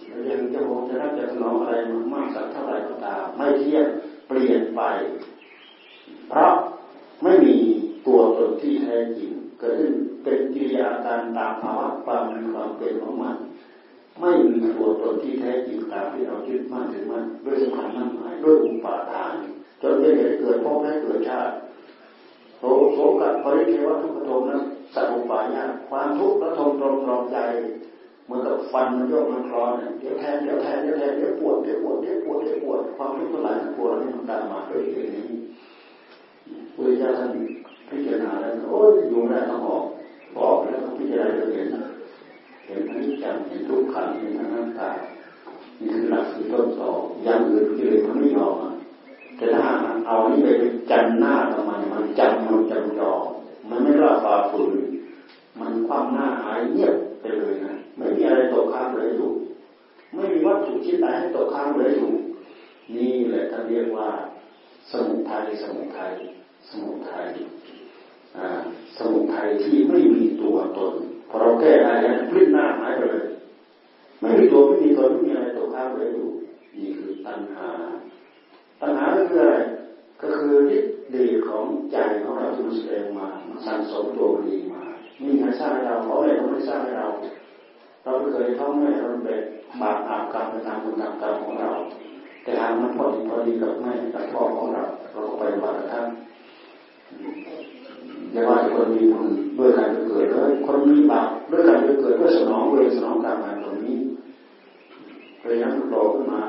[0.09, 1.75] แล้วยังจะมองจะรับจะถนอมอะไร
[2.13, 3.87] มากสักเท่าไหร่ก็ตามไม่เที่ยง
[4.29, 4.81] เปลี่ยนไป
[6.29, 6.53] เพราะ
[7.23, 7.57] ไม่มี
[8.07, 9.93] ตัวตนที่แท้จริงเกิดขึ้น
[10.23, 13.37] เป็นกิริยาการตามภาวะความมีความเป็นของมัน
[14.21, 19.33] ไม่มีตัวตนที่แท้จริงตามที่เรายึดมั่นถือมั่นด้วยสำคัญมั่นหมายด้วยอุปาทาน
[19.83, 21.53] จนเป็นเหตุเกิดพบให้เกิดชาติ
[22.59, 24.63] โสโสกับปริเทวทุกขโทมนั้น
[24.95, 27.39] สัพปายาความทุกข์ระทมตรมตรอมใจ
[28.25, 29.71] เหมือนกับฟันมันโยกมันคลอน
[30.01, 35.27] เดี๋ยวแทงเดี๋ยวแทงเดี๋ยวแทงเดี๋ยวปวดเดี๋ยวปวดเดี๋ยวปวดเดี๋ยวปวดความทุกข์ทั้งหลายทั้งปวดนี่มันตามมาด้วยเหตุนี้
[36.75, 37.31] พุทธเจ้าท่าน
[37.89, 39.85] พิจารณาแล้วโอ้ยอยู่ได้ต้องออก
[40.37, 41.69] บอกแล้วพิจารณาเห็น
[42.67, 44.91] เห็นอนิจจังเห็นทุกขังเห็นอนัตตา
[45.79, 46.91] นี่คือหลักคือต้นต่อ
[47.25, 48.55] อย่างอื่นกิเลสมันไม่ยอม
[49.37, 49.69] แต่ถ้า
[50.07, 50.49] เอานี่ไป
[50.91, 53.23] จันหน้าทำไมมันจำมันจำยอม
[53.71, 54.75] มันไม่กล้าฝ่าฝืน
[55.61, 59.29] มันความหน้าหายเงียบไปเลยนะไม่มีอะไรตกค้างเลยอยู่
[60.15, 62.11] ไม่มีวัตถุชิ้นไหนให้ตกค้างเลยอยู่
[62.97, 64.09] นี่แหละท่านเรียกว่า
[64.91, 66.13] สมุทัยสมุทัย
[66.69, 67.29] สมุทัย
[68.97, 70.93] สมุทัยที่ไม่มีตัวตน
[71.29, 73.27] พอเราแก้ได้แล้วพลิกหน้าหายไปเลย
[74.21, 76.27] ไม่มีตัวไม่มีตนไม่มีอะไรตกค้างเลยอยู่
[76.77, 77.69] นี่คือตัณหา
[78.81, 79.57] ตัณหาก็คืออะไร
[80.23, 84.83] ก็คือฤทธิ์เดชของใจของเราที่มันแสดงมามันสั่งสมตัวดีมา
[85.23, 87.09] มีใครสร้างให้เราเขาแม่เขาไม่สร้างให้เรา
[88.03, 89.41] เราไม่เคยท้องแม่เราเป็น
[89.83, 91.71] บาปอาบกรรมไปตามบุญตามกรรมของเรา
[92.43, 96.07] แต่หากมันพอดีพอดีกับแม่กับพ่อของเรา เราก็ไปบาปท่าน
[98.33, 99.29] อย่าว่าคนมีบุญ
[99.59, 103.99] ด้วยการเกิดเลยคนมีบาปด้วยการเกิดเพื่อสนองเวรสนองกรรมมาตรงนี้
[105.39, 106.43] เพราะฉะนั้นโผล่ขึ้นมา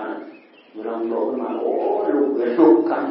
[0.73, 1.71] เวลาโผล่ขึ้นมาโอ้
[2.13, 3.03] ลูกเวรลูกกัน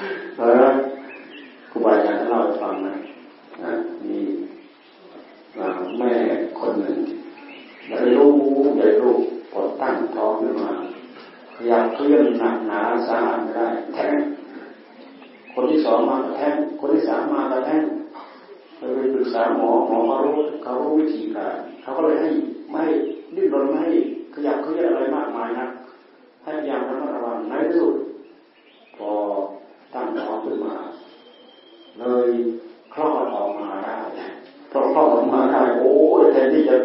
[0.00, 0.66] รรมเออ
[1.70, 2.94] ครูบาอาจารย์เล่าให้ฟังนะ
[4.04, 4.18] มี
[5.98, 6.12] แม่
[6.60, 6.98] คนหนึ่ง
[7.88, 9.20] ได้ลูกได้ลูก
[9.52, 10.72] ปวดตั้งท้องขึ้นมา
[11.56, 14.16] ขยับเคลื่อนหนักหนาสาหัสไม่ได้แท้ง
[15.52, 17.84] คนที่สองมาแท้งคนที่สามมาแท้ง
[18.76, 18.80] ไป
[19.14, 22.28] ปรึกษาหมอหมอเขารู้เขารู้วิธีการเขาก็เลยให้
[22.72, 22.84] ไม่
[23.34, 23.84] ดิ้นรนไม่
[24.34, 25.66] ขยับเคลื่อนอะไรมากมายนะ
[26.42, 27.94] ให้พยายามระมัดระวังในที่สุด
[30.44, 30.74] ขึ้นมา
[31.98, 32.28] เลย
[32.94, 33.98] คลอดออกมาได้
[34.70, 36.76] พอคลอดออกมาได้โอ้ยแทนที่จะ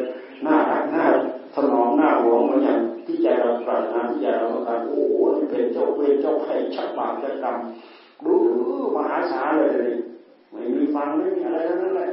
[0.44, 1.06] หน้ารักหน้า
[1.54, 5.16] ถนอมหน้าหวงเหมือนอย่างที่ใจเราปรารถใหญ่เราต้องการโอ้โห
[5.50, 7.58] เป็นเจ้าเวรเจ้าไผ่ชักบาปชักกรรม
[8.26, 8.42] รู้
[8.96, 9.94] มหาศาลเลยเลย
[10.52, 12.10] ไม่มีฟังไม่มีอะไรทั้งนั้นแหละ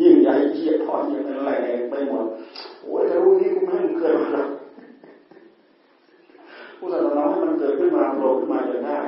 [0.00, 1.52] ยิ่งใหญ่เจี๊ยดทอดยังเป็นอะไร
[1.90, 2.24] ไปหมด
[2.82, 4.48] โอ้ยถ้ารู้นี้กูไม่ให้มันเกิดมาหรอก
[6.78, 8.98] ผู้ศาสนาให้มันเกิดขึ้นมาโผล่ขึ้นมาจะได้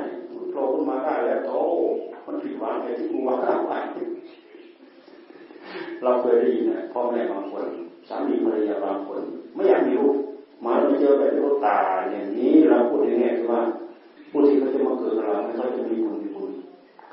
[0.51, 1.51] โผล่ขึ้นมาได้แล้วโต
[2.25, 3.35] มันผิดหวังแค่ที่กูว่า
[3.67, 3.73] ไป
[6.03, 7.65] เราเคยได้ยินนะพ่อแม่บางคน
[8.09, 9.21] สามีภรรยาบางคน
[9.53, 10.15] ไม่อยากมีลูก
[10.65, 11.77] มาเราเจอแบบลูกตา
[12.11, 13.61] อย่างนี้เราพูดง่ายๆว่า
[14.31, 16.51] ผู้ที่เขาจะมาเกิดเราไม่ค่อยจะมีบุญมีบุญ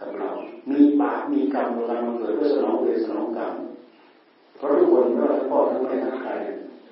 [0.01, 0.28] กับเรา
[0.70, 3.53] มีบาปมีกรรมเรามาเกิดเพื่อสนองเวรสนองกรรม
[4.57, 6.30] เพราะทุกคนไม่ว่าพ่อทั้งแม่ทั้งใคร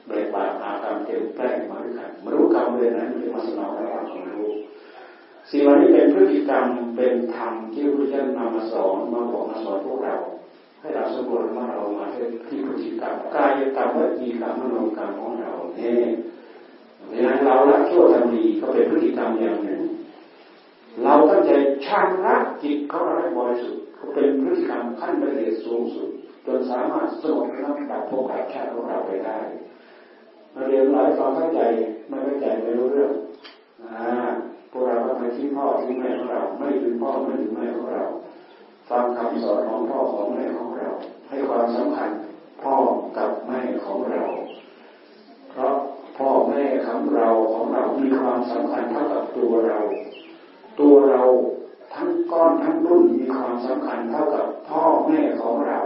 [0.06, 4.48] แบกบาปอากรรมเต็มแปลงมาด้วยกันไมารู้กรรมเลยนั้นจะมาสนองเราของรู้
[5.50, 6.64] สิ่งเหล่านี้เป็นพฤติกรรม
[6.96, 10.14] เป็นธรรมที่พระพุทธเจ้านำมาสอนมาบอกมาสอนพวกเรา
[10.80, 16.06] ให้เราสำรวจมาเรามาที่พฤติกรรมกายกรรมวิจีกรรมมโนกรรมของเราเนี่ย
[17.10, 19.82] ดังนั้นเราละชั่วทำดีก็เป็นพฤติกรรมอย่างหนึ่ง
[21.02, 21.50] เราตั้งใจ
[21.86, 26.08] ชำระจิตเขาให้บริสุทธิ์ก็เป็นพฤติกรรมขั้นละเอียดสูงสุด
[26.46, 29.38] จนสามารถสงบระงับดับภพดับชาติของเราไปได้
[30.54, 31.60] มาเรียนหลายความเข้าใจ
[32.08, 33.12] ไม่เข้าใจไม่รู้เรื่อง
[33.84, 34.30] อ่า
[34.76, 38.04] พวกเราทำไมทิ้งพ่อทิ้งแม่ของเรา ไม่ถึงพ่อไม่ถึงแม่ของเรา
[38.90, 40.88] ฟังคำสอนของพ่อของแม่ของเรา
[41.28, 42.10] ให้ความสำคัญ
[42.62, 42.74] พ่อ
[43.18, 44.24] กับแม่ของเรา
[45.50, 45.74] เพราะ
[46.18, 49.78] พ่อแม่ของเราของเรา มีความสำคัญเท่ากับตัวเรา
[50.80, 51.22] ตัวเรา
[51.94, 55.78] ทั้งก้อนทั้งรุ่นมีความสำคัญเท่ากับพ่อแม่ของเรา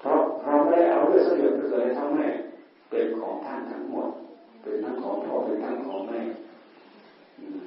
[0.00, 2.28] เพราะเราไม่ได้เอาเรื่องเสียไปเกิดทั้งแม่
[2.90, 4.08] เป็นของท่านทั้งหมด
[4.62, 6.20] เป็นทั้งของพ่อเป็นทั้งของแม่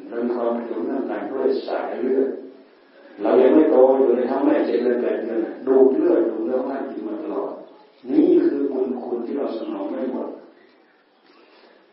[0.08, 2.30] เรามีความเกี่ยวเนื่องกันด้วยสายเลือด
[3.22, 7.52] เรายังไม่โตอยู่ในท้องแม่เจ็ดเดือนแปดเดือนดูเลือดดูเลือดท่านกินมาตลอด
[8.12, 10.30] นี่คือบุญคุณที่เราสนองไม่หมด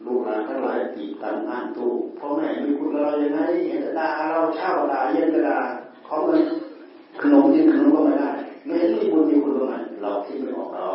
[0.04, 5.58] ลูกหลานทั้งหลายตีกันอ่านตู้พ่อแม่มีคุณเราอย่างไรเห็นด่าเราเช่าด่าเย็นกระดา
[6.06, 6.42] ขอเงิน
[7.20, 8.30] ขนมกินขนมก็ไม่ได้
[8.64, 10.88] ไม่เห็นมีบุญมีคุณตรงไหนเราคิดไม่ออกเรา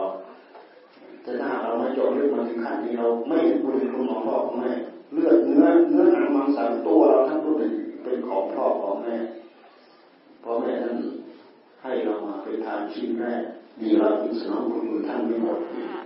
[1.26, 4.72] จะหน้าเราไม่จบเรื่องมาถึงขั้นนี้เราไม่เห็นบุญคุณของพ่อของแม่
[5.14, 7.56] เลือดเนื้อเนื้อหนังมังสันตัวเราทั้งหมด
[8.04, 9.18] เป็นของพ่อของแม่
[10.44, 10.98] พ่อแม่ท่าน
[11.82, 13.44] ให้เรามาเป็นทานชิ้นแรก
[13.80, 15.60] ดีเราอิสนองบุญท่านไม่หมด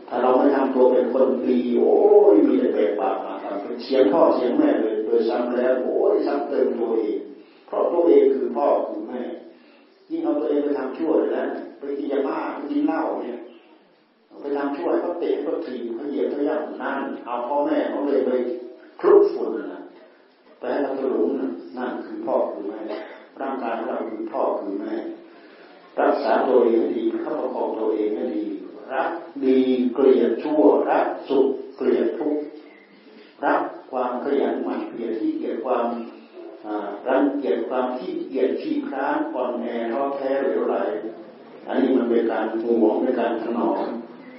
[0.07, 1.95] ถ้าเราไม่ทำตัวเป็นคนดีโอ้
[2.33, 7.19] ยมีแต่แบกบาปมาทำเป็นเสียงพ่อเสียงแม่เลยโดยซ้ำแล้วโอ้ยซ้ำเติมตัวเอง
[7.67, 9.21] เพราะตัวเองคือพ่อคือแม่
[10.09, 11.45] ยิ่งเอาตัวเองไปทำชั่วเลยนะ
[11.79, 13.39] ไปกินยาบ้าไปกินเหล้าเนี่ย
[14.41, 18.31] ไปทำชั่วเขาเตะเขาถีบเขาเหยียบเขาย่ำนั่นเอาพ่อแม่เขาเลยไป
[18.99, 19.81] คลุกฝุ่นนะ
[20.59, 21.29] ไปให้เราถลุง
[21.77, 22.81] นั่นคือพ่อคือแม่
[23.41, 24.93] ร่างกายของเราคือพ่อคือแม่
[26.01, 28.45] รักษาตัวเองดีเข้าประคองตัวเองให้ดี
[28.93, 29.11] รัก
[29.45, 29.59] ดี
[29.93, 32.43] เกลียดชั่ว รักสุขเกลียดทุกข์
[33.45, 35.85] รักความขยันหมั่นเพียรที่เกียดความ
[37.07, 40.75] รังเกียจความที่เกียจขี้คร้านอ่อนแอท้อแท้เหลวไหล
[41.67, 43.87] อันนี้มันเป็นการห่วงเป็นการถนอม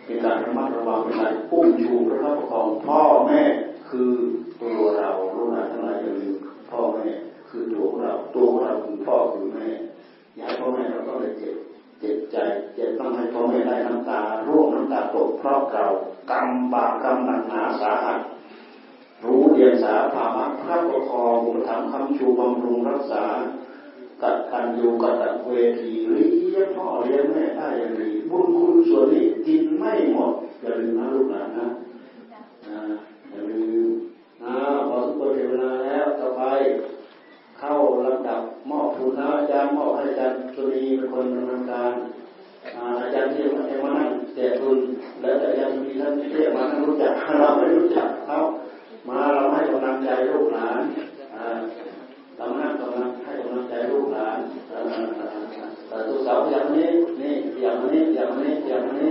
[0.05, 3.43] เป็นการระมัดระวังเป็นการพุ่งชูพระคับประคองพ่อแม่
[3.91, 4.13] คือ
[4.61, 6.37] ตัวเราลูกหลานทั้งหลายอย่าลืม
[6.71, 7.07] พ่อแม่
[7.49, 9.69] คือตัวของเรา ตัวของเราคือพ่อคือแม่
[10.37, 11.57] อยากพ่อแม่เราก็เลยเจ็บ
[12.01, 12.37] เจ็บใจ
[12.75, 15.87] เจ็บต้องให้พ่อแม่ได้น้ำตาร่วงน้ำตาตกเพราะเรา
[16.31, 18.21] กรรมบาปกรรมหนักหนาสาหัส
[19.25, 23.25] รู้เดียงสาภาวะพระปกคองอุปถัมคำชูบำรุงรักษา
[24.23, 31.69] กัดกันอยู่กัดเวทีเลี้ยงพ่อเลี้ยงแม่ได้อย่างดีบุญคุณส่วนนี้กินไม่หมดอย่าลืมนะลูกหลานนะ
[33.31, 33.89] อย่าลืม
[34.43, 34.55] นะ
[34.89, 36.43] พอทุกคนเวลาแล้วต่อไป
[37.59, 37.75] เข้า
[38.07, 41.93] ลำดับมอบทุนนะอาจารย์มอบให้อาจารย์สุรี เป็นคนดำเนินการ
[43.01, 44.79] อาจารย์ที่มามานั่งแจกทุน
[45.21, 48.39] แล้วอาจารย์สุรีท่านที่เรียกมาท่านรู้จักเราไม่รู้จักเขา
[49.09, 50.83] มาเราให้กำลังใจลูกหลาน
[52.37, 54.39] เราให้กำลังให้กำลังใจลูกหลาน
[56.09, 56.89] ตัวสาวอย่างนี้
[57.21, 59.11] นี่อย่างนี้อย่างนี้อย่างนี้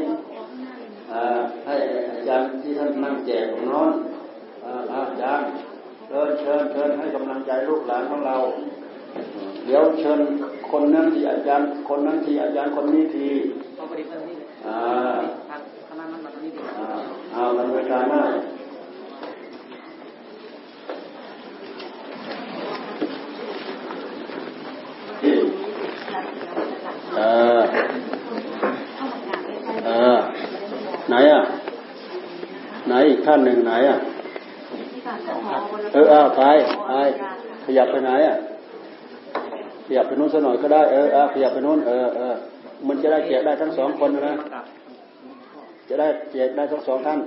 [1.65, 1.75] ให้
[2.13, 3.91] อาจารย์ที่ท่านนั่งแจกของน้อง
[4.93, 5.47] อาจารย์
[6.07, 8.37] เชิญเชิญเชิญให้กำลังใจลูกหลานของเรา
[9.65, 10.19] เดี๋ยวเชิญ
[10.71, 13.27] คนนั้นที่อาจารย์ คนนั้นที่อาจารย์คนนี้ที
[14.67, 14.77] อ่า
[17.33, 18.21] อ่าบรรยากาหน้า
[27.15, 27.21] เอ
[27.57, 27.61] อ
[29.85, 30.17] เออ
[31.09, 31.41] ไหนอะ
[32.87, 33.97] ไหนอีกท่านหนึ่งไหนอะ
[35.93, 36.41] เออเอาไป
[36.87, 36.91] ไป
[37.65, 38.35] ขยับไปไหนอะ
[39.87, 42.35] ขยับไปนู้นสักหน่อยก็ได้เออเอาขยับไปนู้นเออเออ
[42.87, 44.35] มันจะได้แจกได้ทั้งสองคนนะ
[45.89, 47.19] จะได้แจกได้ทั้งสองท่าน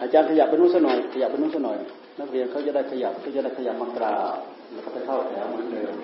[0.00, 1.78] อาจารย์ขยับไปนู้นสักหน่อยขยับไปนู้นสักหน่อย
[2.20, 4.36] นักเรียนเขาจะได้ขยับเขาจะได้ขยับมากราบ
[4.72, 5.94] แล้วก็ไปเข้าแถวเหมือนเดิม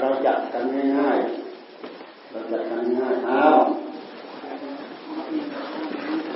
[0.00, 0.64] เราจัดกัน
[0.98, 3.60] ง่ายๆเราจัดกันง่ายอ้าว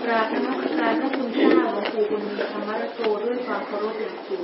[0.04, 4.42] กราบนมัสการพระคุณเจ้าหลวงปู่บุญมีธรรมรโตด้วยความเคารพอย่างสูง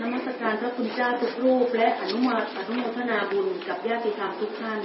[0.00, 4.80] นมัสการพระคุณเจ้าทุกรูป และอนุโมทอนุโมทนาบุญกับญาติธรรมทุกท่าน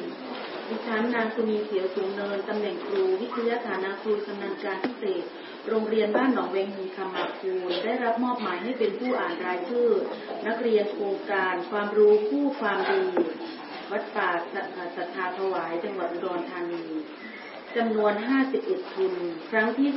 [0.67, 5.23] ดิฉันนางสุนีเขียวสูงเนิน ตำแหน่งครู วิทยาฐานะครูชำนาญการพิเศษ
[5.67, 9.89] โรงเรียนบ้านหนองเวงฮีคำมาคูลได้รับมอบหมายให้เป็นผู้อ่านรายชื่อ
[10.47, 13.03] นักเรียนโครงการ ความรู้ผู้ความดี
[13.91, 14.29] วัดป่า
[14.95, 16.85] สัทธาถวายจังหวัดอุดรธานี
[17.77, 18.13] จำนวน
[18.53, 19.13] 51 ทุน
[19.51, 19.89] ครั้งที่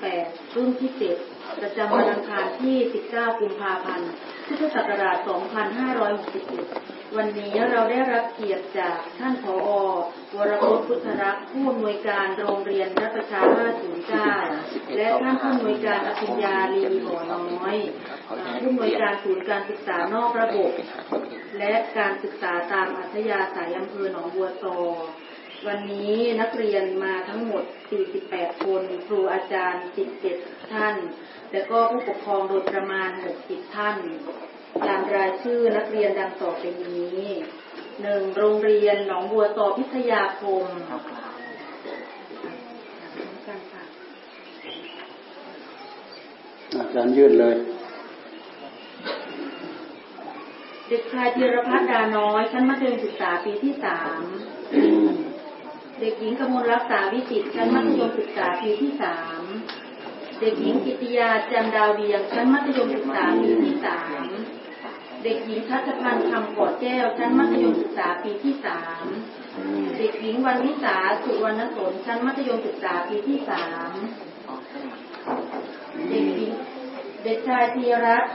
[0.00, 0.90] 38 รุ่นที่
[1.24, 2.76] 7 ประจำวันอังคารที่
[3.08, 4.10] 19 กุมภาพันธ์
[4.46, 5.16] พุทธศักราช
[6.36, 9.70] 2561 วันนี้เราได้รับเกียรติจากท่านผอ
[10.36, 13.40] วรพจน์พุทธรักษ์ผู้อำนวยการโรงเรียนรัตประชา
[14.18, 17.76] 509 และท่านผู้อำนวยการอภิญญาลีหัวน้อย
[18.60, 20.72] ผู้อำนวยการศูนย์การศึกษานอกระบบ
[21.58, 24.78] และการศึกษาตามอัธยาศัยอำเภอหนองบัวตอ
[25.68, 27.64] วันนี้นักเรียนมาทั้งหมด
[28.12, 29.82] 48 คน ครูอาจารย์
[30.26, 30.94] 17 ท่าน
[31.52, 33.10] และก็ผู้ปกครองโดยประมาณ
[33.42, 33.96] 60 ท่าน
[34.86, 37.24] ตามรายชื่อนักเรียนดังต่อไปนี้
[38.02, 40.66] หนึ่งโรงเรียนหนองบัวตอพิทยาคม
[46.78, 47.56] อาจารย์ยืดเลย
[50.88, 54.22] เด็กชายธีรพัฒน์ดาน้อย ชั้นมัธยมศึกษาปีที่สาม
[56.00, 59.42] เด็กหญิงกมลรักษาวิจิตชั้นมัธยมศึกษาปีที่สาม
[60.40, 64.24] เด็กหญิงกิติยาจันดาวเดียงชั้นมัธยมศึกษาปีที่สาม
[65.24, 69.04] เด็กหญิงทัชพันธ์คำกอดแก้วชั้นมัธยมศึกษาปีที่สาม
[69.98, 73.90] เด็กหญิงวันวิสาสุวรรณสนชั้นมัธยมศึกษาปีที่สาม
[76.10, 76.52] เด็กหญิง
[77.24, 78.34] เด็กชายธีรัตน์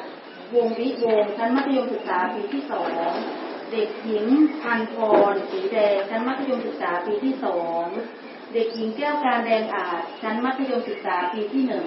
[0.55, 3.13] วงวิวงชั้นมัธยมศึกษาปีที่สอง
[3.75, 4.25] เด็กหญิง
[4.61, 4.95] พันพ
[5.31, 7.85] รสีแดงชั้นมัธยมศึกษาปีที่สอง
[8.53, 11.85] เด็กหญิงแก้วการแดงอาจชั้นมัธยมศึกษาปีที่หนึ่ง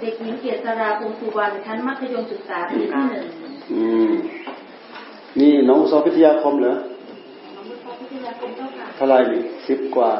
[0.00, 3.26] เด็กหญิงเกษราภูสุวรรณชั้นมัธยมศึกษาปีที่หนึ่ง
[3.72, 4.12] อืม
[5.40, 6.74] นี่น้องสอบพิทยาคมเหรอ
[8.96, 10.10] เท่าไรนี่สิบกว่า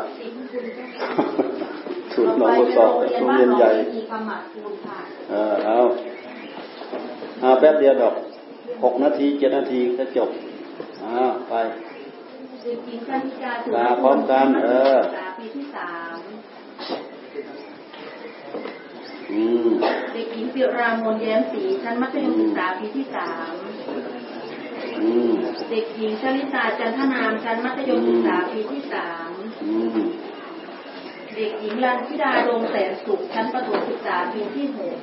[2.14, 3.70] สุดน้องสอบโรงเรียนใหญ่
[5.30, 5.78] เออเอา
[7.40, 8.14] เอาแป๊บเดียวดอก
[8.84, 10.30] หกนาทีเจ็ดนาทีก็จบ
[11.08, 11.52] อ่าไป
[13.74, 14.96] ตาพร้อมกันเออ
[15.38, 16.16] ปีที่สาม
[20.12, 23.52] เด็กหญิงปิรามนแย้มสีชั้นมัธยมศึกษาปีที่สาม
[25.70, 29.30] เด็กหญิงชลิตาจันทนามชั้นมัธยมศึกษาปีที่สาม
[31.36, 34.96] เด็กหญิงลันธิดาดงแสนสุขชั้นประถมศึกษาปีที่หก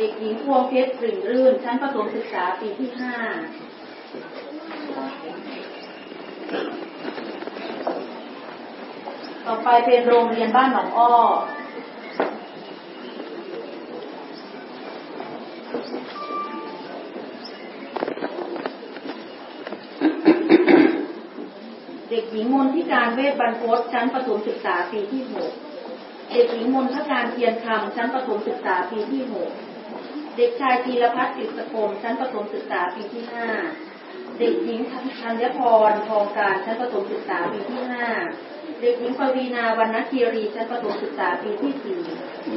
[0.00, 3.14] เด็กหญิงพวงเพชรสิ่งรื่น ชั้นประถมศึกษาปีที่ห้า
[9.46, 11.12] ต่อไปเป็นโรงเรียนบ้านหนองอ้อ
[22.10, 25.50] เด็กหญิงมนทิการเวทบรรพตชั้นประถมศึกษาปีที่หก
[26.32, 29.50] เด็กหญิงมนทการเทียนคำชั้นประถมศึกษาปีที่หก
[30.38, 33.48] เด็กชายธีรพัฒน์กิตคมชั้นประถมศึกษาปีที่ห้า
[34.38, 34.80] เด็กหญิง
[35.22, 35.60] ธัญพ
[35.90, 38.06] รทองการชั้นประถมศึกษาปีที่ห้า
[38.80, 42.00] เด็กหญิงปวีนาวันนัคีรีชั้นประถมศึกษาปีที่สี่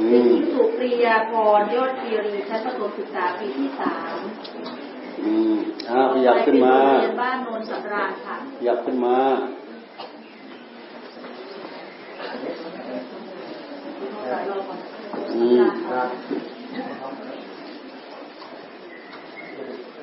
[0.08, 4.16] เด็กหญิงสุปรียาพรยอดคีรีชั้นประถมศึกษาปีที่สาม
[5.22, 5.56] อืม
[5.90, 9.16] อ้าวอยากขึ้นมาเรียนบ้านโนนสำราญค่ะอยากขึ้นมา
[15.34, 15.62] อืม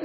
[0.00, 0.04] เด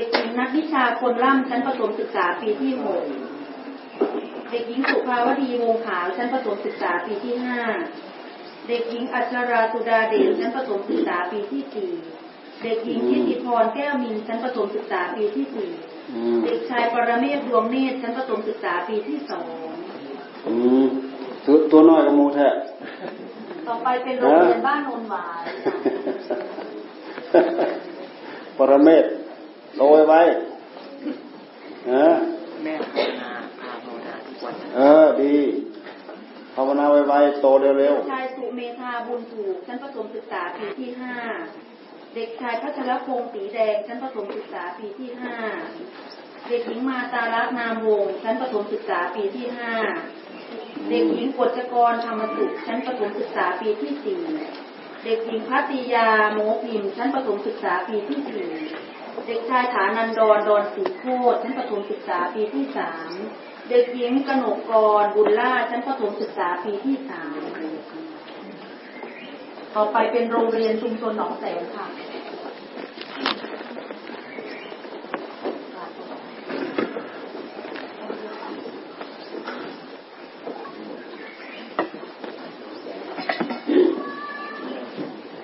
[0.00, 3.02] ็กหญิงนักวิชาคนล่ำชั้นประถมศึกษาปีที่หก
[4.50, 7.60] เด็กหญิงสุภาวดีวงขาวชั้นประถมศึกษาปีที่ห้า
[8.68, 11.92] เด็กหญิงอัชราสุดาเดชชั้นประถมศึกษาปีที่สี่
[12.62, 15.70] เด็กหญิงทิติพรแก้วมินชั้นประถมศึกษาปีที่สี่
[16.44, 19.46] เด็กชายปรเมศดวงเนตรชั้นประถมศึกษาปีที่สอง
[21.46, 22.48] ตัวตัวน้อยกับมูแท้
[23.68, 25.40] ต่อไปเป็นโรงเรียนบ้านโนนหวาย
[28.58, 29.04] ปรเมศ
[29.76, 30.20] โรยไว้
[31.88, 32.16] เออ
[32.64, 33.30] แม่ภาวนา
[33.84, 35.34] ภาวนาทุกวันเออดี
[36.54, 41.16] ภาวนาไว้ๆโตเร็วๆชายสุเมธาบุญถูกชั้นประถมศึกษาปีที่ห้า
[42.14, 45.36] เด็กชายพัชรพงศ์สีแดงชั้นประถมศึกษาปีที่ห้า
[46.48, 49.72] เด็กหญิงมาตาลักนามวงชั้นประถมศึกษาปีที่ห้า
[50.88, 54.22] เด็กหญิงกฎจกรธรรมสุขชั้นประถมศึกษาปีที่สี่
[55.04, 58.48] เด็กหญิงพัติยาโมพิมชั้นประถมศึกษาปีที่สี่
[59.26, 63.10] เด็กชายฐานันดรดอนสีโคตชั้นประถมศึกษาปีที่สาม
[63.70, 64.72] เด็กหญิงกนกก
[65.02, 67.40] รบุญล่าชั้นประถมศึกษาปีที่สาม
[69.74, 71.86] ต่อไปเป็นโรงเรียนชุมชนหนองแสงค่ะ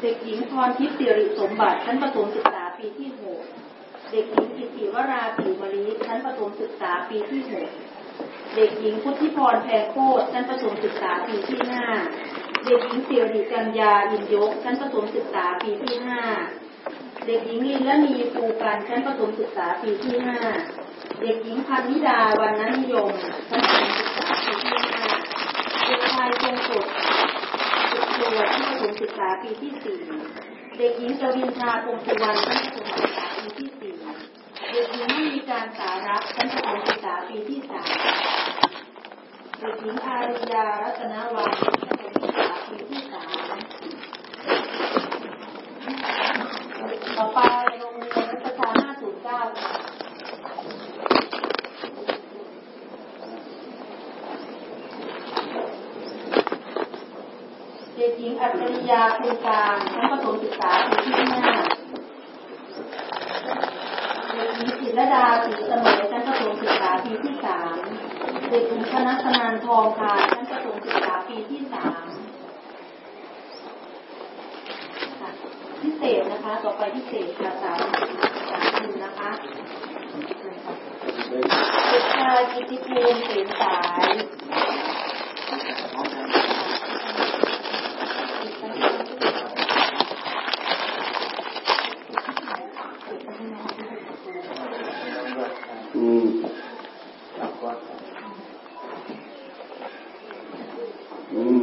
[0.01, 3.41] เด็กหญิง พรทิพย์สิริสมบัติชั้นประถมศึกษาปีที่หก
[4.13, 7.69] เด็กหญิงกิติวราผิวมลีชั้นประถมศึกษาปีที่หก
[8.57, 11.85] เด็กหญิงพุทธิพรแพงโคตชั้นประถมศึกษาปีที่ห้า
[12.67, 16.23] เด็กหญิงสิริกัญญาอินยกชั้นประถมศึกษาปีที่ห้า
[17.27, 20.39] เด็กหญิงลินละนีภูกันชั้นประถมศึกษาปีที่ห้า
[21.21, 23.11] เด็กหญิงพันนิดาวันนันิยม
[23.51, 25.05] ชั้นประถมศึกษาปีที่ห้า
[25.87, 26.79] เด็กชายทรงกฎสุ
[27.11, 27.12] ด
[28.33, 29.99] ตัวชั้นประถมศึกษาปีที่สี่
[30.77, 33.95] เด็กหญิงกวินชาพงสุวรรณชั้นประถมศึกษาปีที่สี่
[34.71, 37.89] เด็กหญิงไม่มีการสารักชั้นประถมศึกษาปีที่สาม
[39.59, 43.57] เด็กหญิงอาริยารัตนวัฒน์ชั้นประถมศึกษาปีที่สาม
[47.17, 47.39] ต่อไป
[47.79, 48.75] โรงเรียนรัชกาล
[49.21, 49.92] 509ค่ะ
[57.97, 61.55] เด็กหญิงอัจฉริยาคุณการชั้นประถมศึกษาปีที่ห้า
[64.35, 67.75] เด็กหญิงศิรดาศรีเสมอชั้นประถมศึกษาปีที่สาม
[68.51, 72.05] เด็กหญิงคณะสนานทองคาชั้นประถมศึกษาปีที่สาม
[75.21, 75.31] ค่ะ
[75.81, 77.79] พิเศษนะคะ ต่อไปพิเศษค่ะสาม
[78.51, 79.31] สามหนึ่งนะคะ
[81.29, 83.77] เด็กชายกิติภูมิเสนสา
[84.07, 84.13] ย
[95.97, 96.27] อืม
[101.35, 101.63] อืม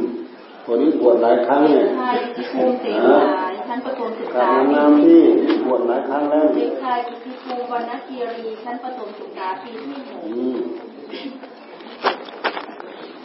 [0.66, 10.58] คนนี้บวชหลายครั้ง เด็ เนี่ย กชายกิติภูมิเสนสายชั้นประถมศึก กับ ษาปี นาม ที่ ที่บวชหลายครั้งแล้ว เด็กชายกิติภูมิวรรณคีรี ชั้นประถมศึกษาปีที่หกอืม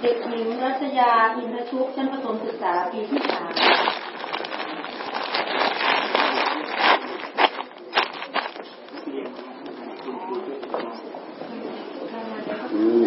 [0.01, 3.51] เด็กหญิงรัชยาอินทชุกชั้นประถมศึกษาปีที่สาม
[12.73, 13.05] อืม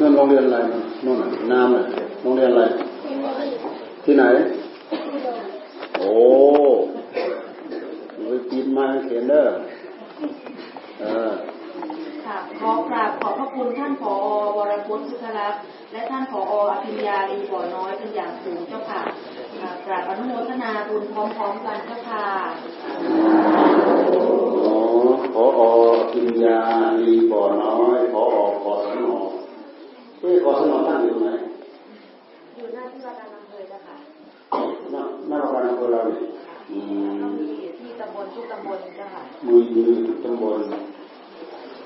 [0.00, 0.58] นั่นโรงเรียนอะไร
[1.04, 1.84] นู่นน่ะนามน่ะ
[2.22, 2.62] โรงเรียนอะไร
[4.04, 4.24] ที่ไหน
[5.98, 6.12] โอ้
[8.32, 9.46] ไปปีนมาเขียนเด้อ
[11.00, 11.32] เออ
[12.24, 14.14] ค่ะขอกราบขอบพระคุณท่านผอ
[14.56, 15.51] วรพจน์พุทธรักษ์
[15.92, 19.00] และท่านผออภิญญาลีบ่อน้อยเป็นอย่างสูงเจ้าค่ะ
[19.86, 22.26] กราบอนุโมทนาบุญพร้อมๆกันเจ้าค่ะ
[25.36, 25.60] อ๋ออ
[26.12, 26.58] ปิญญา
[27.06, 28.98] ลีบ่อน้อยพออกศน
[30.20, 31.28] เอ้ยกศนตั้งอยู่ไหน
[32.56, 33.96] อยู่หน้าที่ว่าการอำเภอเจ้าค่ะ
[34.90, 36.20] หน้าหน้าโรงพยาบาลอำเภอเราเนี่ย
[36.70, 36.78] อื
[37.20, 37.48] ก็มมี
[37.78, 40.58] ที่ตำบลทุกตำบลเจ้าค่ะมือยืนตำบล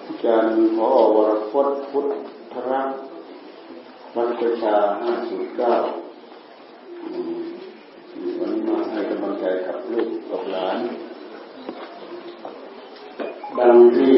[0.07, 2.07] อาจารย์พอวรพจน์พุท
[2.53, 2.99] ธรักษ์
[4.17, 5.75] วัดประชาห้าสิบเก้า
[8.39, 10.79] วันนี้มาให้กำลังใจกับลูกกับหลาน
[13.59, 14.17] ดังที่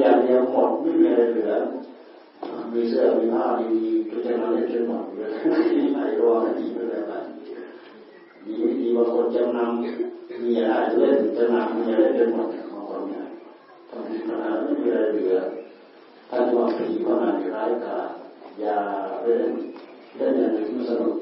[0.00, 1.52] อย่างเดียวหมดไม่มีอะไรเหลือ
[2.72, 3.66] มีเสื้อมีผ้ามี
[4.08, 5.30] ตัวจะมาเล่นจนหมดเลย
[5.92, 7.12] ไหนรอดีไปเลยไป
[8.46, 13.24] ดีไม่ดีบางคนจำนำมีอะไรเล่นจำนำมีอะไรจนหมดบางคนเนี่ย
[13.88, 15.36] ทำดีพนันไม่มีอะไรเหลือ
[16.30, 17.96] ท่านว่าผีพนันอยู่ร้ายกา
[18.60, 18.76] อย่า
[19.22, 19.50] เล่น
[20.16, 21.14] เล่นอย่างนี้มันสนุก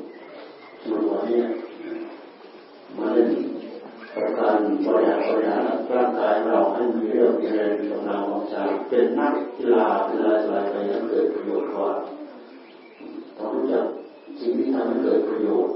[0.83, 1.62] สนุกกว่านี้มาเล่นประ
[4.15, 11.91] การบริหารบริหารร่างกายเราให้มีเรื่องมีแรงมีกำลังวังชาเป็นนักกีฬาเป็นอะไรอะไรไปยังเกิดประโยชน์กว่า
[13.37, 13.87] ต้องรู้จัก
[14.41, 15.75] สิ่งที่ทำให้เกิดประโยชน์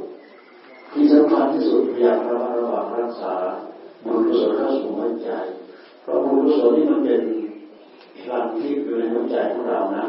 [0.92, 3.34] ที่สำคัญที่สุดพยายามระมัดระวังรักษา
[4.04, 5.30] บุญกุศลเข้าสู่หัวใจ
[6.02, 7.20] เพราะบุญกุศลนี่มันเป็น
[8.26, 10.04] หลักที่อยู่ในหัวใจของเรานะ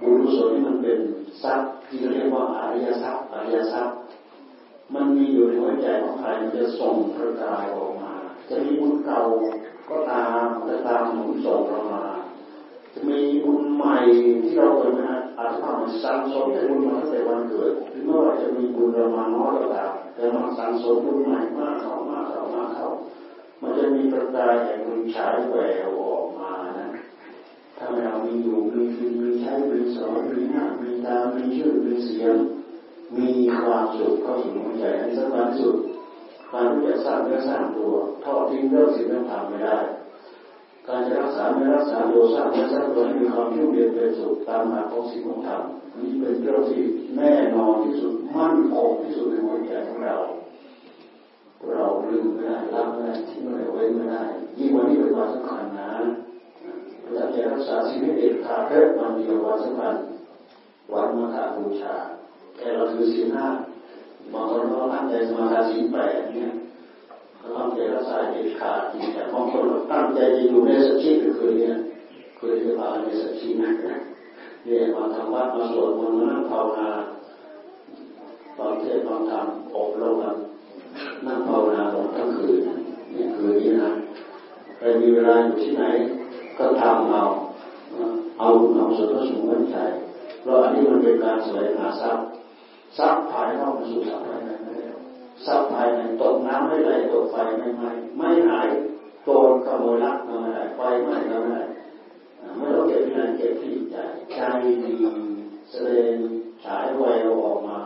[0.00, 0.98] บุญกุศลนี่มันเป็น
[1.42, 3.96] ทรัพย์ที่เรียกว่าอริยทรัพย์อริยทรัพย์
[4.94, 8.12] มันมีอยู่ในหัวใจของใครมันจะส่งประกายออกมา
[8.48, 9.20] จะมีบุญเก่า
[9.90, 12.04] ก็ตามจะตามหนุนส่งเรามา
[12.92, 13.96] จะมีบุญใหม่
[14.44, 22.88] ที่เราเคยมาอาจจะทำสั่งสมแต่บุญมาตั้งแต่วันเกิดถึงแม้ว่าจะมีบุญเรามาน้อยก็ตามแต่มันสั่งสมบุญใหม่มากเข้ามากเข้ามากเข้า
[23.60, 25.56] มันจะมีประกายแห่งบุญฉายแว
[25.86, 26.88] วออกมานะ
[27.78, 32.36] ถ้าเรามีอยู่มีกินมีใช้มีสอนมีหน้ามีตามีชื่อมีเสียง
[33.18, 33.30] มี
[33.60, 35.76] ความสุขเข้าสู่หัวใจอันสำคัญสุด
[36.52, 37.92] การที่จะสร้างเนื้อสร้างตัว
[38.24, 39.76] ทอดทิ้งเรื่องสิ่งนั้นทำไม่ได้
[40.86, 45.62] การจะรักษาไม่รักษาตัวสร้างเนื้อสร้างตัวให้มีความยุ่งเหยิงเป็นสุขตามหลักของสิ่งของธรรม
[45.98, 46.82] นี่เป็นเรื่องที่
[47.16, 50.16] แน่นอนที่สุดมั่นคงที่สุดในหัวใจของเรา
[51.72, 54.22] เราลืมไม่ได้ละไม่ได้ทิ้งไม่ได้ไว้ไม่ได้
[54.58, 55.90] ยิ่งวันนี้เป็นวันสำคัญนะ
[57.12, 59.94] เราจะรักษาชีวิตเด็ดขาดเพิ่มวันเดียววันสำคัญ
[60.92, 61.94] วันมาฆบูชา
[62.56, 63.46] แต่เราถือศีลห้า
[64.32, 66.50] บางคนก็ตั้งใจสมาทานศีลแปดเนี่ย
[67.36, 68.80] เขาตั้งใจรักษาเด็ดขาด
[69.14, 71.74] แต่บางคนตั้งใจจะอยู่ในสัจจิก็คือเนี่ย
[72.38, 73.70] คือจะพาในสัจจินะ
[74.64, 76.90] เนี่ยมาทำวัดมาสวดมนต์มานั่งภาวนา
[78.58, 80.36] บางเทศบางธรรมอบรมกัน
[81.26, 82.58] นั่งภาวนาของทั้งคืน
[83.14, 83.90] นี่คืนนี้นะ
[84.76, 85.84] ใครมีเวลาอยู่ที่ไหน
[86.58, 87.22] ก็ทำเอา
[88.38, 89.76] เอาเอาสุดก็สูงมั่นใจ
[90.40, 92.24] เพราะอันนี้มันเป็นการสวงหาทรัพย์
[92.96, 94.88] ทรัพย์ภายนอกสู่ทรัพย์ภายในไม่ได้
[95.46, 98.68] ทรัพย์ภายในตกน้ำไม่ไหลตกไฟไม่ไหม้ไม่หาย
[99.22, 101.62] โจรขโมยลักมาไม่ได้ไฟไหม้ก็ไม่ได้
[102.56, 103.96] ไม่ต้องเก็บที่ไหนเก็บที่ใจ
[104.32, 104.38] ใจ
[104.82, 104.92] ดี
[105.70, 106.16] แสดง
[106.64, 107.78] ฉายแววออกมา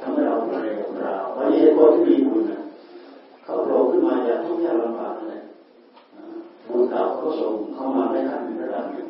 [0.00, 2.42] ทำให้เราเป็นของเราเพราะเหตุผลที่มีบุญ
[3.44, 5.40] เขาโผล่ขึ้นมาจากทุกข์ยากลำบากเลย
[6.68, 9.08] บุญเก่าเขาส่งเข้ามาได้ขั้นระดับหนึ่ง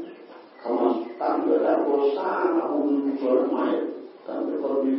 [0.58, 0.88] เขามา
[1.20, 1.88] ตั้งเกิดแล้วโค
[2.18, 3.66] สร้างบุญส่วนใหม่
[4.26, 4.94] ตั้งเป็นคนมี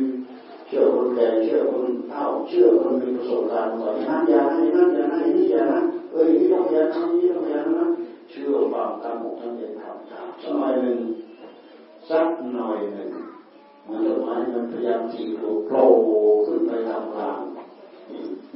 [0.72, 5.80] ชื่อคนแก่เชื่อคนเฒ่าเชื่อคนมีประสบการณ์ก่อนนั้นอย่าให้นั่นอย่าให้นี่อย่านะ
[6.12, 7.86] เอ้ยนี่ต้องอย่าทำนี่ต้องอย่านะ
[8.30, 10.98] เชื่อฟังตามหมดทั้งเย็นทำสมัยหนึ่ง
[12.08, 13.10] สักหน่อยหนึ่ง
[13.88, 15.30] มันดอกไม้มันพยายามจีบ
[15.66, 15.84] โผล่
[16.46, 17.40] ขึ้นไปทำกลาง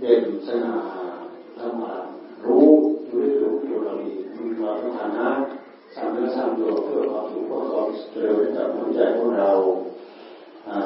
[0.00, 0.76] เด่นสง่า
[1.58, 1.94] ทำมา
[2.44, 2.68] รู้
[3.08, 5.30] อยู่ด้วยรู้อยู่เรามีมีความสำคัญนะ
[5.94, 9.50] สร้างเนื้อสร้างตัวเพื่อความสุขเพื่อความเจริญให้กับหัวใจของเรา
[10.70, 10.80] อ่า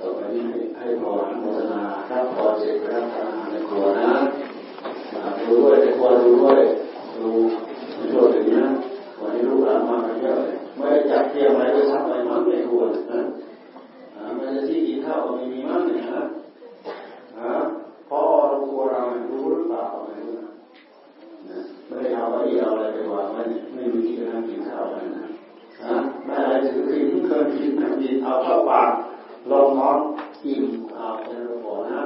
[0.00, 1.80] ต่อไปนี้ให้ให้พรโมทนา
[2.10, 4.10] รับพรเสร็จรับทานในครัวนะ
[5.38, 6.60] ดูด้วยในครัวดูด้วย
[7.16, 7.28] ดู
[7.96, 8.66] ในครัวถึงนะ
[9.20, 12.82] วันนี้ลูกหลานมากันเยอะเลยไม่ได้จัดเตรียมอะไรไว้สักหน่อยมั้งในครัว
[13.12, 13.20] นะ
[14.12, 16.22] ไมันจะที่กินข้าวมีมีมั้งเนี่ยนะ
[18.08, 20.50] พอเราครัวเรารู้หรือเปล่าไม่รู้นะ
[21.86, 23.42] ไม่ได้เอาอะไรเอาอะไรไปวางไม่
[23.74, 25.24] ไม่มีที่นั่งกินข้าวเลยนะ
[25.84, 28.90] ฮะไม่อะไรถือกินเคยกินนั่งกินเอาเข้าปาก
[29.50, 29.98] ลงน้อง
[30.44, 30.64] อิ่ม
[30.96, 32.02] อาเป็นหัวนะ